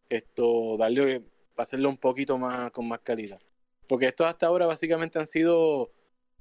[0.09, 1.22] esto, darle,
[1.55, 3.39] hacerlo un poquito más, con más calidad.
[3.88, 5.91] Porque estos hasta ahora básicamente han sido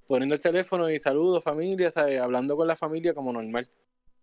[0.07, 2.21] poniendo el teléfono y saludos, familia, ¿sabes?
[2.21, 3.69] hablando con la familia como normal.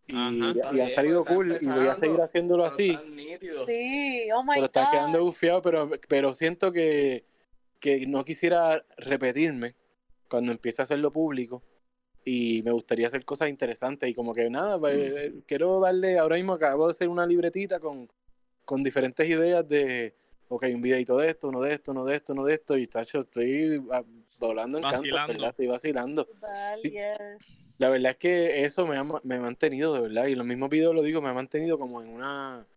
[0.08, 0.32] Y, Ajá.
[0.76, 2.90] y Está han salido está cool y voy a seguir haciéndolo pero así.
[2.92, 3.66] están nítidos.
[3.68, 4.92] Sí, oh my Pero está God.
[4.92, 7.24] quedando bufiado, pero, pero siento que,
[7.80, 9.76] que no quisiera repetirme
[10.30, 11.64] cuando empiece a hacerlo público.
[12.24, 14.08] Y me gustaría hacer cosas interesantes.
[14.10, 17.80] Y como que nada, pues, eh, quiero darle, ahora mismo acabo de hacer una libretita
[17.80, 18.08] con,
[18.66, 20.14] con diferentes ideas de,
[20.50, 22.78] ok, un videito de esto, uno de esto, uno de esto, uno de esto.
[22.78, 23.82] Y tacho, estoy
[24.48, 25.34] volando en canto, Vacilando.
[25.34, 25.50] ¿verdad?
[25.50, 26.26] Estoy vacilando.
[26.26, 26.92] Brutal, Sí.
[26.92, 27.66] yes.
[27.78, 30.46] La verdad es que eso me ha, me ha mantenido, de verdad, y en los
[30.46, 32.68] mismos videos lo digo, me ha mantenido como en una...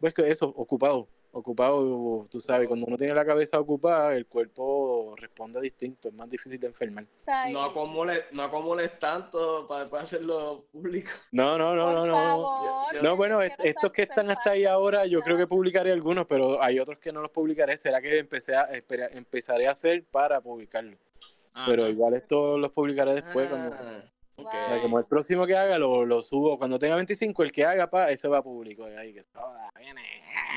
[0.00, 5.14] Pues que eso, ocupado, ocupado, tú sabes, cuando uno tiene la cabeza ocupada, el cuerpo
[5.16, 7.04] responde distinto, es más difícil de enfermar.
[7.50, 11.10] No acumules, no acumules tanto para después hacerlo público.
[11.32, 12.12] No, no, no, Por no, no.
[12.14, 16.62] favor, No, bueno, estos que están hasta ahí ahora, yo creo que publicaré algunos, pero
[16.62, 17.76] hay otros que no los publicaré.
[17.76, 20.98] Será que empecé a, espera- empezaré a hacer para publicarlos.
[21.52, 21.66] Ajá.
[21.70, 23.48] Pero igual estos los publicaré después.
[23.48, 23.74] cuando,
[24.46, 24.54] Ok.
[24.54, 26.58] o sea, como el próximo que haga, lo, lo subo.
[26.58, 28.84] Cuando tenga 25, el que haga, pa, ese va público.
[28.98, 30.02] Ahí, que se joda, viene.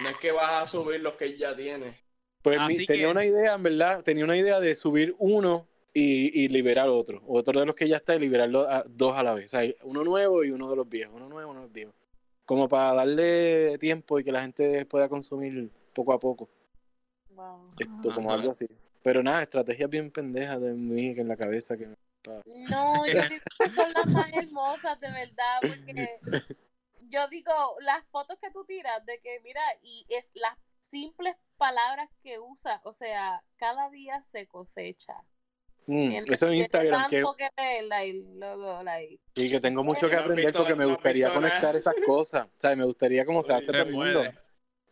[0.03, 1.95] No es que vas a subir los que ya tienes.
[2.41, 6.43] Pues mi- tenía que- una idea, en verdad, tenía una idea de subir uno y,
[6.43, 7.21] y liberar otro.
[7.27, 9.45] Otro de los que ya está y liberarlo a, dos a la vez.
[9.45, 11.15] O sea, uno nuevo y uno de los viejos.
[11.15, 11.95] Uno nuevo, uno de los viejos.
[12.45, 16.47] Como para darle tiempo y que la gente pueda consumir poco a poco.
[17.31, 17.71] Wow.
[17.79, 18.39] Esto, como Ajá.
[18.39, 18.67] algo así.
[19.03, 21.75] Pero nada, estrategias bien pendejas de mí en la cabeza.
[21.77, 21.88] que
[22.45, 26.19] No, yo digo que son las más hermosas, de verdad, porque
[27.09, 30.57] yo digo, las fotos que tú tiras, de que mira, y es las
[30.89, 35.15] simples palabras que usas, o sea, cada día se cosecha.
[35.88, 40.17] Mm, eso en Instagram, que, que leerla y luego, like, y que tengo mucho que
[40.17, 42.47] aprender porque me gustaría conectar esas cosas.
[42.47, 44.23] O sea, me gustaría como se hace todo el mundo.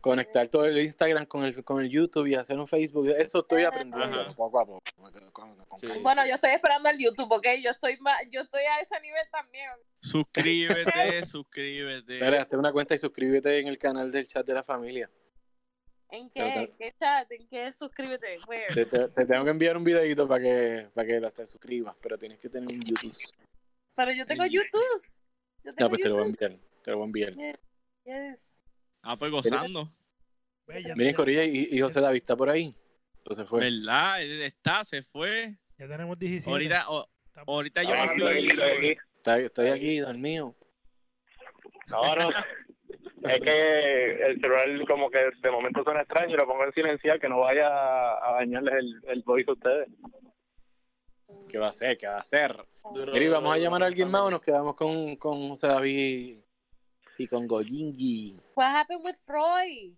[0.00, 3.08] Conectar todo el Instagram con el, con el YouTube y hacer un Facebook.
[3.08, 4.34] Eso estoy aprendiendo Ajá.
[4.34, 4.82] poco a poco.
[4.96, 5.86] Con- con- con Sí.
[5.86, 6.02] calma.
[6.02, 7.46] Bueno, yo estoy esperando el YouTube, ¿ok?
[7.62, 9.70] Yo estoy más, yo estoy a ese nivel también.
[10.00, 10.74] Suscríbete,
[11.26, 12.14] suscríbete.
[12.18, 15.10] Espera, hazte una cuenta y suscríbete en el canal del chat de la familia.
[16.08, 16.40] ¿En qué?
[16.54, 17.30] ¿En qué chat?
[17.32, 18.38] ¿En qué suscríbete?
[18.72, 22.16] Te, te- te tengo que enviar un videito para que, para que te suscribas, pero
[22.16, 23.12] tienes que tener un YouTube.
[23.96, 25.02] Pero yo tengo YouTube.
[25.64, 26.58] Yo tengo No, pues te lo voy a enviar.
[26.82, 27.58] Te lo voy a enviar.
[28.04, 28.38] Yes.
[29.08, 29.88] Ah, pues gozando.
[30.96, 32.74] Miren, Corilla, y, y José David está por ahí.
[33.18, 33.60] Entonces fue.
[33.60, 34.20] ¿Verdad?
[34.22, 35.56] Él está, se fue.
[35.78, 36.50] ya tenemos 17.
[36.50, 37.08] Ahorita, o-
[37.46, 39.98] ahorita yo Ah, me estoy aquí, estoy aquí.
[40.00, 40.56] Dormido.
[41.88, 42.30] No, no.
[42.30, 47.20] Es que el celular como que de momento suena extraño y lo pongo en silenciar
[47.20, 49.88] que no vaya a dañarles el, el voice a ustedes.
[51.48, 51.96] ¿Qué va a hacer?
[51.96, 52.56] ¿Qué va a hacer?
[53.14, 56.38] ¿y vamos a llamar a alguien más o nos quedamos con, con José David
[57.18, 58.36] y con Goyingi?
[58.54, 59.94] What happened with Freud?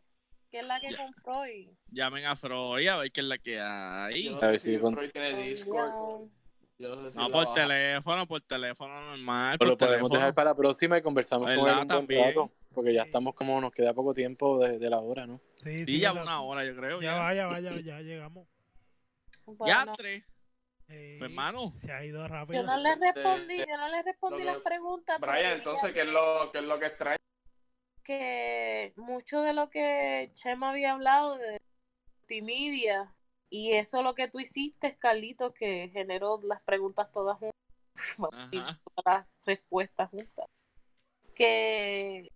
[0.50, 1.68] ¿Qué es la que con Freud?
[1.90, 4.24] Llamen a Freud a ver qué es la que hay.
[4.24, 6.28] Yo no A sé ver si si con- Freud tiene Discord.
[6.78, 7.54] Yo no sé si No, por baja.
[7.54, 9.56] teléfono, por teléfono normal.
[9.56, 10.14] O Por lo podemos teléfono.
[10.14, 12.24] dejar para la próxima y conversamos con él un buen También.
[12.28, 15.40] rato, porque ya estamos como, nos queda poco tiempo de, de la hora, ¿no?
[15.56, 16.22] Sí, Sí, ya exacto.
[16.28, 17.00] una hora, yo creo.
[17.02, 18.46] Ya Ya, va, ya va, ya, ya llegamos.
[19.66, 20.24] ya tres.
[20.88, 21.72] Pues, hermano.
[21.80, 22.60] Se ha ido rápido.
[22.60, 25.20] yo no le respondí, yo no le respondí las preguntas.
[25.20, 27.18] Brian, entonces, ¿qué es lo, qué es lo que extraña?
[28.08, 31.58] que mucho de lo que Chema había hablado de
[32.20, 33.14] multimedia
[33.50, 38.62] y eso lo que tú hiciste, Carlito, que generó las preguntas todas juntas y
[39.04, 40.46] las respuestas juntas.
[41.34, 42.32] Que,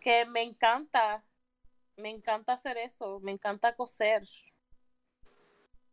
[0.00, 1.24] que me encanta,
[1.96, 4.22] me encanta hacer eso, me encanta coser.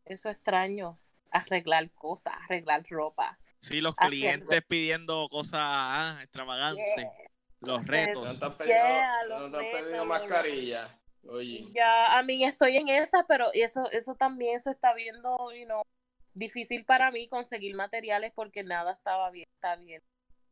[0.06, 1.00] Eso extraño,
[1.34, 3.40] arreglar cosas, arreglar ropa.
[3.60, 4.10] Sí, los Haciendo.
[4.10, 6.86] clientes pidiendo cosas ah, extravagantes.
[6.98, 7.12] Yeah.
[7.62, 8.26] Los retos.
[8.26, 11.00] ¿No te han pedido, Yeah, no los te han pedido retos, mascarilla?
[11.30, 15.66] Oye, Ya, a mí estoy en esa, pero eso, eso también se está viendo, you
[15.66, 15.82] know,
[16.34, 20.04] difícil para mí conseguir materiales porque nada estaba bien, está bien.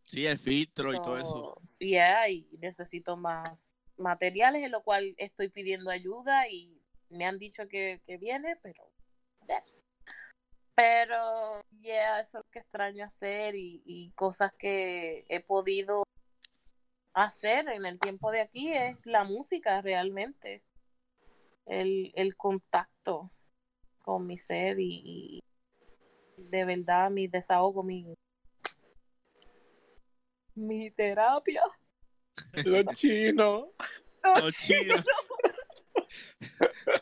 [0.03, 1.53] Sí, el filtro y todo eso.
[1.55, 7.38] So, yeah, y necesito más materiales, en lo cual estoy pidiendo ayuda y me han
[7.38, 8.89] dicho que, que viene, pero...
[9.47, 9.61] yeah.
[10.76, 16.03] Pero, yeah, eso es lo que extraño hacer y, y cosas que he podido
[17.13, 20.63] hacer en el tiempo de aquí es la música realmente.
[21.65, 23.32] El, el contacto
[24.01, 25.41] con mi ser y,
[26.38, 28.15] y de verdad mi desahogo, mi,
[30.55, 31.63] mi terapia.
[32.53, 33.67] Los chinos.
[34.24, 35.05] Los chinos.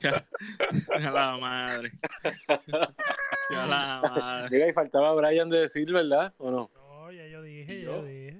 [0.01, 0.25] Ya,
[0.99, 1.91] ya la madre.
[3.49, 4.49] Ya la madre.
[4.51, 6.33] Mira, y faltaba Brian de decir, ¿verdad?
[6.37, 6.71] ¿O no?
[6.73, 7.95] No, ya yo dije, ¿Y ya yo?
[7.97, 8.39] yo dije.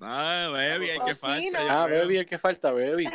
[0.00, 1.58] Ah, baby, el que Cochino.
[1.58, 1.82] falta.
[1.82, 1.86] Ah.
[1.86, 3.08] Baby, el que falta, Baby.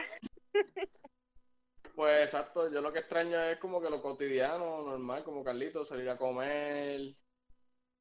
[1.96, 6.10] pues exacto, yo lo que extraño es como que lo cotidiano, normal, como Carlito, salir
[6.10, 7.14] a comer,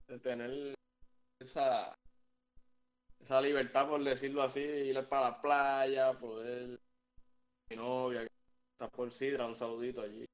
[0.06, 0.74] de tener
[1.40, 1.94] esa,
[3.20, 6.80] esa libertad, por decirlo así, de ir para la playa, poder,
[7.68, 8.29] mi novia, que
[8.80, 10.24] está por Sidra, un saludito allí,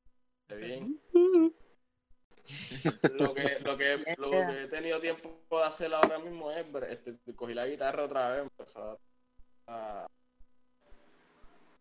[0.48, 1.00] qué bien.
[3.14, 7.16] Lo que, lo que, lo que he tenido tiempo de hacer ahora mismo es este,
[7.34, 8.96] cogí la guitarra otra vez, empezar
[9.66, 10.06] a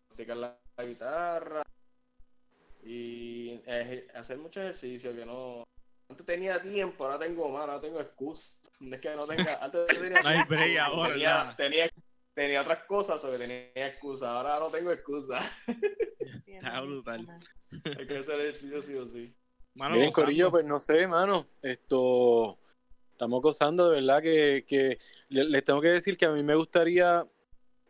[0.08, 1.62] practicar la, la guitarra
[2.82, 3.62] y
[4.12, 5.62] hacer mucho ejercicio que no
[6.08, 8.60] antes tenía tiempo, ahora tengo más, ahora tengo excusas.
[8.80, 11.56] Es que no tenga, antes tenía No hay tiempo, break ahora, tenía, nada.
[11.56, 11.90] tenía,
[12.34, 15.64] tenía otras cosas o que tenía excusas, ahora no tengo excusas.
[16.58, 17.26] Está brutal.
[17.98, 19.34] Hay que hacer ejercicio sí o sí.
[19.74, 20.24] Mano, Miren, gozando.
[20.26, 21.46] Corillo, pues no sé, mano.
[21.62, 22.58] Esto.
[23.10, 24.98] Estamos gozando, de verdad que, que
[25.28, 27.26] le- les tengo que decir que a mí me gustaría,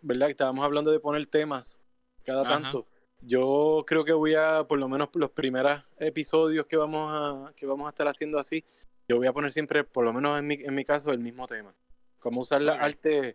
[0.02, 0.26] ¿verdad?
[0.26, 1.78] Que estábamos hablando de poner temas
[2.24, 2.60] cada Ajá.
[2.60, 2.86] tanto.
[3.22, 7.66] Yo creo que voy a, por lo menos los primeros episodios que vamos a, que
[7.66, 8.64] vamos a estar haciendo así,
[9.08, 11.46] yo voy a poner siempre, por lo menos en mi, en mi caso, el mismo
[11.46, 11.74] tema.
[12.18, 13.34] Cómo usar la arte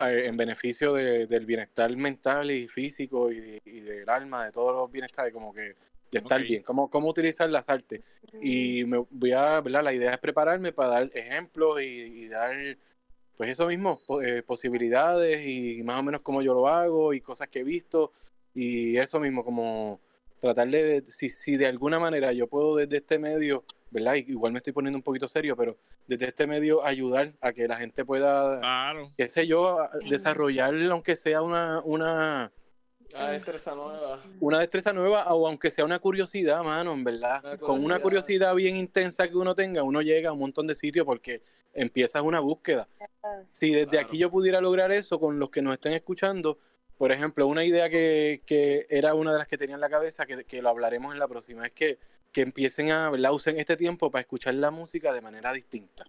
[0.00, 4.90] en beneficio de- del bienestar mental y físico y, y del alma, de todos los
[4.90, 5.60] bienestares, como que
[6.10, 6.62] de estar bien.
[6.62, 8.00] Cómo, cómo utilizar las artes
[8.40, 9.84] y me voy a, ¿verdad?
[9.84, 12.56] La idea es prepararme para dar ejemplos y, y dar,
[13.36, 17.48] pues eso mismo, eh, posibilidades y más o menos cómo yo lo hago y cosas
[17.48, 18.12] que he visto
[18.54, 20.00] y eso mismo, como
[20.40, 24.14] tratar de, si, si de alguna manera yo puedo desde este medio, ¿verdad?
[24.14, 25.76] Y igual me estoy poniendo un poquito serio, pero
[26.06, 29.12] desde este medio ayudar a que la gente pueda, Claro.
[29.16, 29.78] qué sé yo,
[30.08, 32.52] desarrollar aunque sea una, una,
[33.14, 34.22] Ah, destreza nueva.
[34.38, 37.40] una destreza nueva o aunque sea una curiosidad, mano, en verdad.
[37.44, 38.02] Una Con una curiosidad.
[38.02, 41.42] curiosidad bien intensa que uno tenga, uno llega a un montón de sitios porque
[41.74, 42.86] empiezas una búsqueda.
[43.48, 44.06] Si desde Claro.
[44.06, 46.58] aquí yo pudiera lograr eso con los que nos estén escuchando,
[47.00, 50.26] por ejemplo, una idea que, que era una de las que tenía en la cabeza,
[50.26, 51.98] que, que lo hablaremos en la próxima, es que,
[52.30, 53.32] que empiecen a, ¿verdad?
[53.32, 56.04] Usen este tiempo para escuchar la música de manera distinta.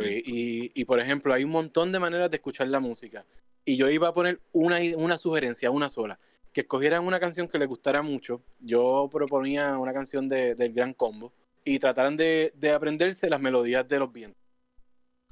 [0.00, 3.26] y, y, por ejemplo, hay un montón de maneras de escuchar la música.
[3.64, 6.20] Y yo iba a poner una, una sugerencia, una sola,
[6.52, 8.40] que escogieran una canción que les gustara mucho.
[8.60, 11.32] Yo proponía una canción de, del Gran Combo
[11.64, 14.40] y trataran de, de aprenderse las melodías de los vientos.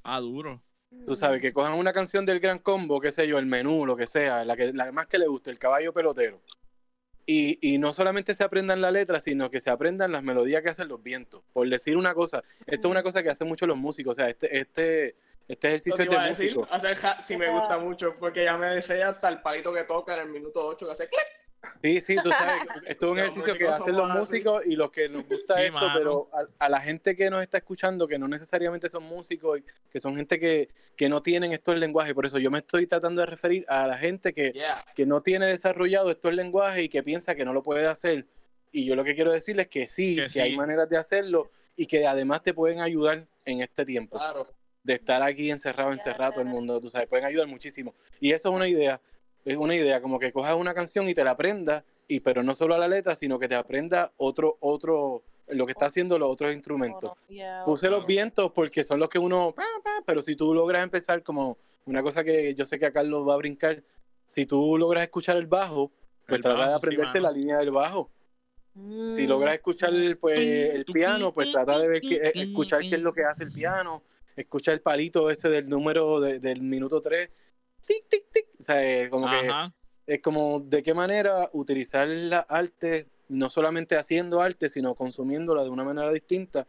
[0.02, 0.60] Ah, duro.
[1.04, 3.96] Tú sabes, que cojan una canción del Gran Combo, qué sé yo, el menú, lo
[3.96, 6.40] que sea, la que la más que le guste, el caballo pelotero.
[7.28, 10.68] Y, y no solamente se aprendan la letra, sino que se aprendan las melodías que
[10.70, 11.42] hacen los vientos.
[11.52, 14.28] Por decir una cosa, esto es una cosa que hacen mucho los músicos, o sea,
[14.28, 15.16] este, este,
[15.48, 16.74] este ejercicio es de decir, músico.
[16.74, 20.14] hacer ja- si me gusta mucho, porque ya me sé hasta el palito que toca
[20.14, 21.20] en el minuto 8 que hace clic.
[21.82, 25.08] Sí, sí, tú sabes, esto es un ejercicio que hacen los músicos y los que
[25.08, 25.90] nos gusta Sí, esto, mano.
[25.96, 29.64] pero a, a la gente que nos está escuchando, que no necesariamente son músicos, y
[29.90, 33.20] que son gente que, que no tienen estos lenguajes, por eso yo me estoy tratando
[33.20, 34.84] de referir a la gente que, Yeah.
[34.94, 38.26] que no tiene desarrollado estos lenguajes y que piensa que no lo puede hacer.
[38.72, 40.40] Y yo lo que quiero decirles es que sí, Que que, sí.
[40.40, 44.48] hay maneras de hacerlo y que además te pueden ayudar en este tiempo Claro.
[44.82, 47.94] de estar aquí encerrado, encerrado todo el mundo, tú sabes, pueden ayudar muchísimo.
[48.20, 49.00] Y eso es una idea,
[49.46, 52.54] es una idea, como que cojas una canción y te la aprendas, y pero no
[52.54, 56.28] solo a la letra, sino que te aprenda otro, otro, lo que está haciendo los
[56.30, 57.10] otros instrumentos.
[57.64, 59.54] Puse los vientos porque son los que uno,
[60.04, 63.34] pero si tú logras empezar como una cosa que yo sé que a Carlos va
[63.34, 63.82] a brincar,
[64.26, 65.92] si tú logras escuchar el bajo,
[66.26, 68.10] pues El trata de bajo, aprenderte la línea del bajo.
[68.74, 69.14] Mm.
[69.14, 73.00] Si logras escuchar pues, el piano, pues trata de ver que, eh, escuchar qué es
[73.00, 74.02] lo que hace el piano,
[74.34, 77.30] escucha el palito ese del número de- del minuto 3,
[77.86, 78.46] tic, tic, tic.
[78.60, 79.48] O sea, eh, como que
[80.06, 85.70] es como de qué manera utilizar la arte, no solamente haciendo arte, sino consumiéndola de
[85.70, 86.66] una manera distinta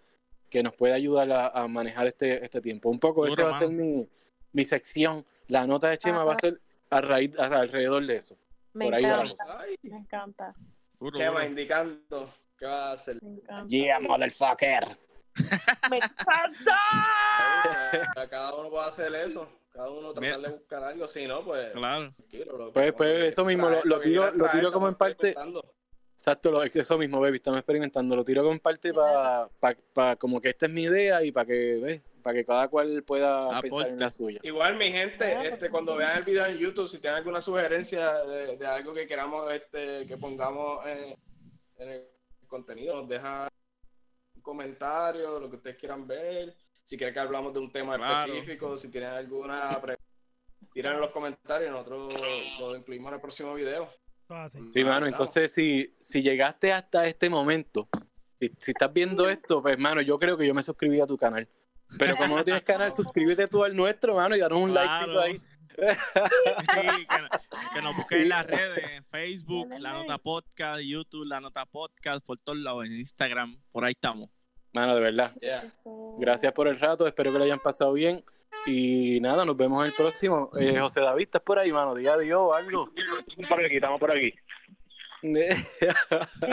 [0.49, 2.89] que nos puede ayudar a, a manejar este, este tiempo.
[2.89, 4.07] Un poco, esa va a ser mi,
[4.53, 5.25] mi sección.
[5.47, 6.59] La nota de Chema va a ser
[6.89, 8.37] a raíz, a- alrededor de eso.
[8.73, 10.53] Me por ahí encanta, me encanta,
[11.15, 13.19] Chema indicando qué va a hacer.
[13.21, 13.67] me encanta.
[13.67, 14.83] Yeah, motherfucker.
[15.91, 16.77] ¡Me encanta!
[18.29, 19.47] Cada uno puede hacer eso.
[19.77, 21.07] Cada uno tratar de buscar algo.
[21.07, 21.71] Si no, pues.
[21.71, 22.11] Claro.
[22.15, 25.35] tranquilo, lo- Pues- pues eso mismo, lo- tiro- lo tiro como en parte-.
[26.15, 28.15] Exacto, lo, es que eso mismo, baby, estamos experimentando.
[28.15, 32.01] Lo tiro con parte para como que esta es mi idea y para que, ¿ves?
[32.23, 34.39] Para que cada cual pueda pensar en la suya.
[34.41, 38.57] Igual, mi gente, este, cuando vean el video en YouTube, si tienen alguna sugerencia de,
[38.57, 41.15] de algo que queramos este, que pongamos en,
[41.77, 42.07] en el
[42.47, 43.47] contenido, nos dejan
[44.35, 46.55] un comentario, lo que ustedes quieran ver.
[46.87, 48.31] Si quieren que hablamos de un tema Claro.
[48.31, 50.01] específico, si tienen alguna pregunta,
[50.71, 52.13] tiran en los comentarios y nosotros
[52.61, 53.89] lo incluimos en el próximo video.
[54.71, 57.89] Sí, Ah, mano, entonces si, si llegaste hasta este momento,
[58.39, 61.17] si, si estás viendo esto, pues, mano, yo creo que yo me suscribí a tu
[61.17, 61.45] canal.
[61.99, 64.89] Pero como no tienes canal, suscríbete tú al nuestro, mano, y danos un Claro.
[64.91, 65.41] likecito ahí.
[65.77, 69.91] Sí, que, que nos busquen en las redes, en Facebook, La.
[69.91, 74.29] Nota Podcast, YouTube, La Nota Podcast, por todos lados, en Instagram, por ahí estamos.
[74.79, 75.31] Mano, de verdad.
[75.41, 75.63] Yeah.
[76.19, 78.23] Gracias por el rato, espero que lo hayan pasado bien.
[78.65, 80.51] Y nada, nos vemos en el próximo.
[80.59, 81.95] Eh, José David, ¿estás por ahí, mano?
[81.95, 82.89] Diga adiós o algo.
[83.27, 84.33] Estamos por aquí, estamos por aquí.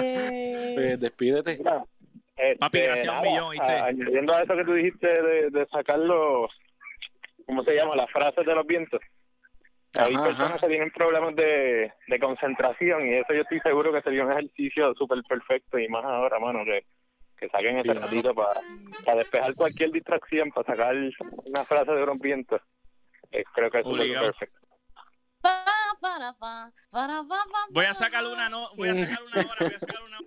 [0.02, 1.58] Eh, Pues, despídete.
[1.58, 1.84] Mira,
[2.36, 5.50] este, Papi, gracias a un nada, millón, a- Añadiendo a eso que tú dijiste de,
[5.50, 6.50] de sacar los,
[7.46, 7.94] ¿cómo se llama?
[7.94, 9.00] Las frases de los vientos.
[9.96, 10.58] Hay Ajá, personas ajá.
[10.60, 14.92] que tienen problemas de, de concentración y eso yo estoy seguro que sería un ejercicio
[14.94, 16.84] súper perfecto y más ahora, mano, que,
[17.44, 18.60] que saquen ese ratito para
[19.16, 22.60] despejar cualquier distracción, para sacar una frase de los vientos.
[23.30, 24.58] Eh, creo que es perfecto.
[26.00, 26.34] para,
[26.90, 27.22] para,
[27.70, 30.18] Voy a sacar una, no, voy a sacar una hora, voy a sacar una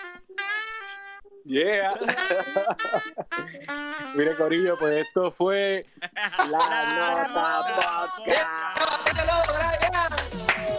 [1.45, 1.95] Yeah.
[4.15, 5.87] Mire, Corillo, pues esto fue
[6.51, 8.15] La Nota Podcast.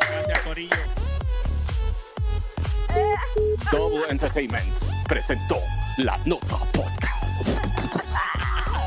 [0.09, 0.75] Gracias, Corillo.
[3.71, 4.77] Double Entertainment
[5.07, 5.57] presentó
[5.97, 7.41] La Nota Podcast.
[8.13, 8.85] Ah,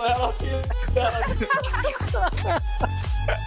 [0.00, 0.46] déjalo así.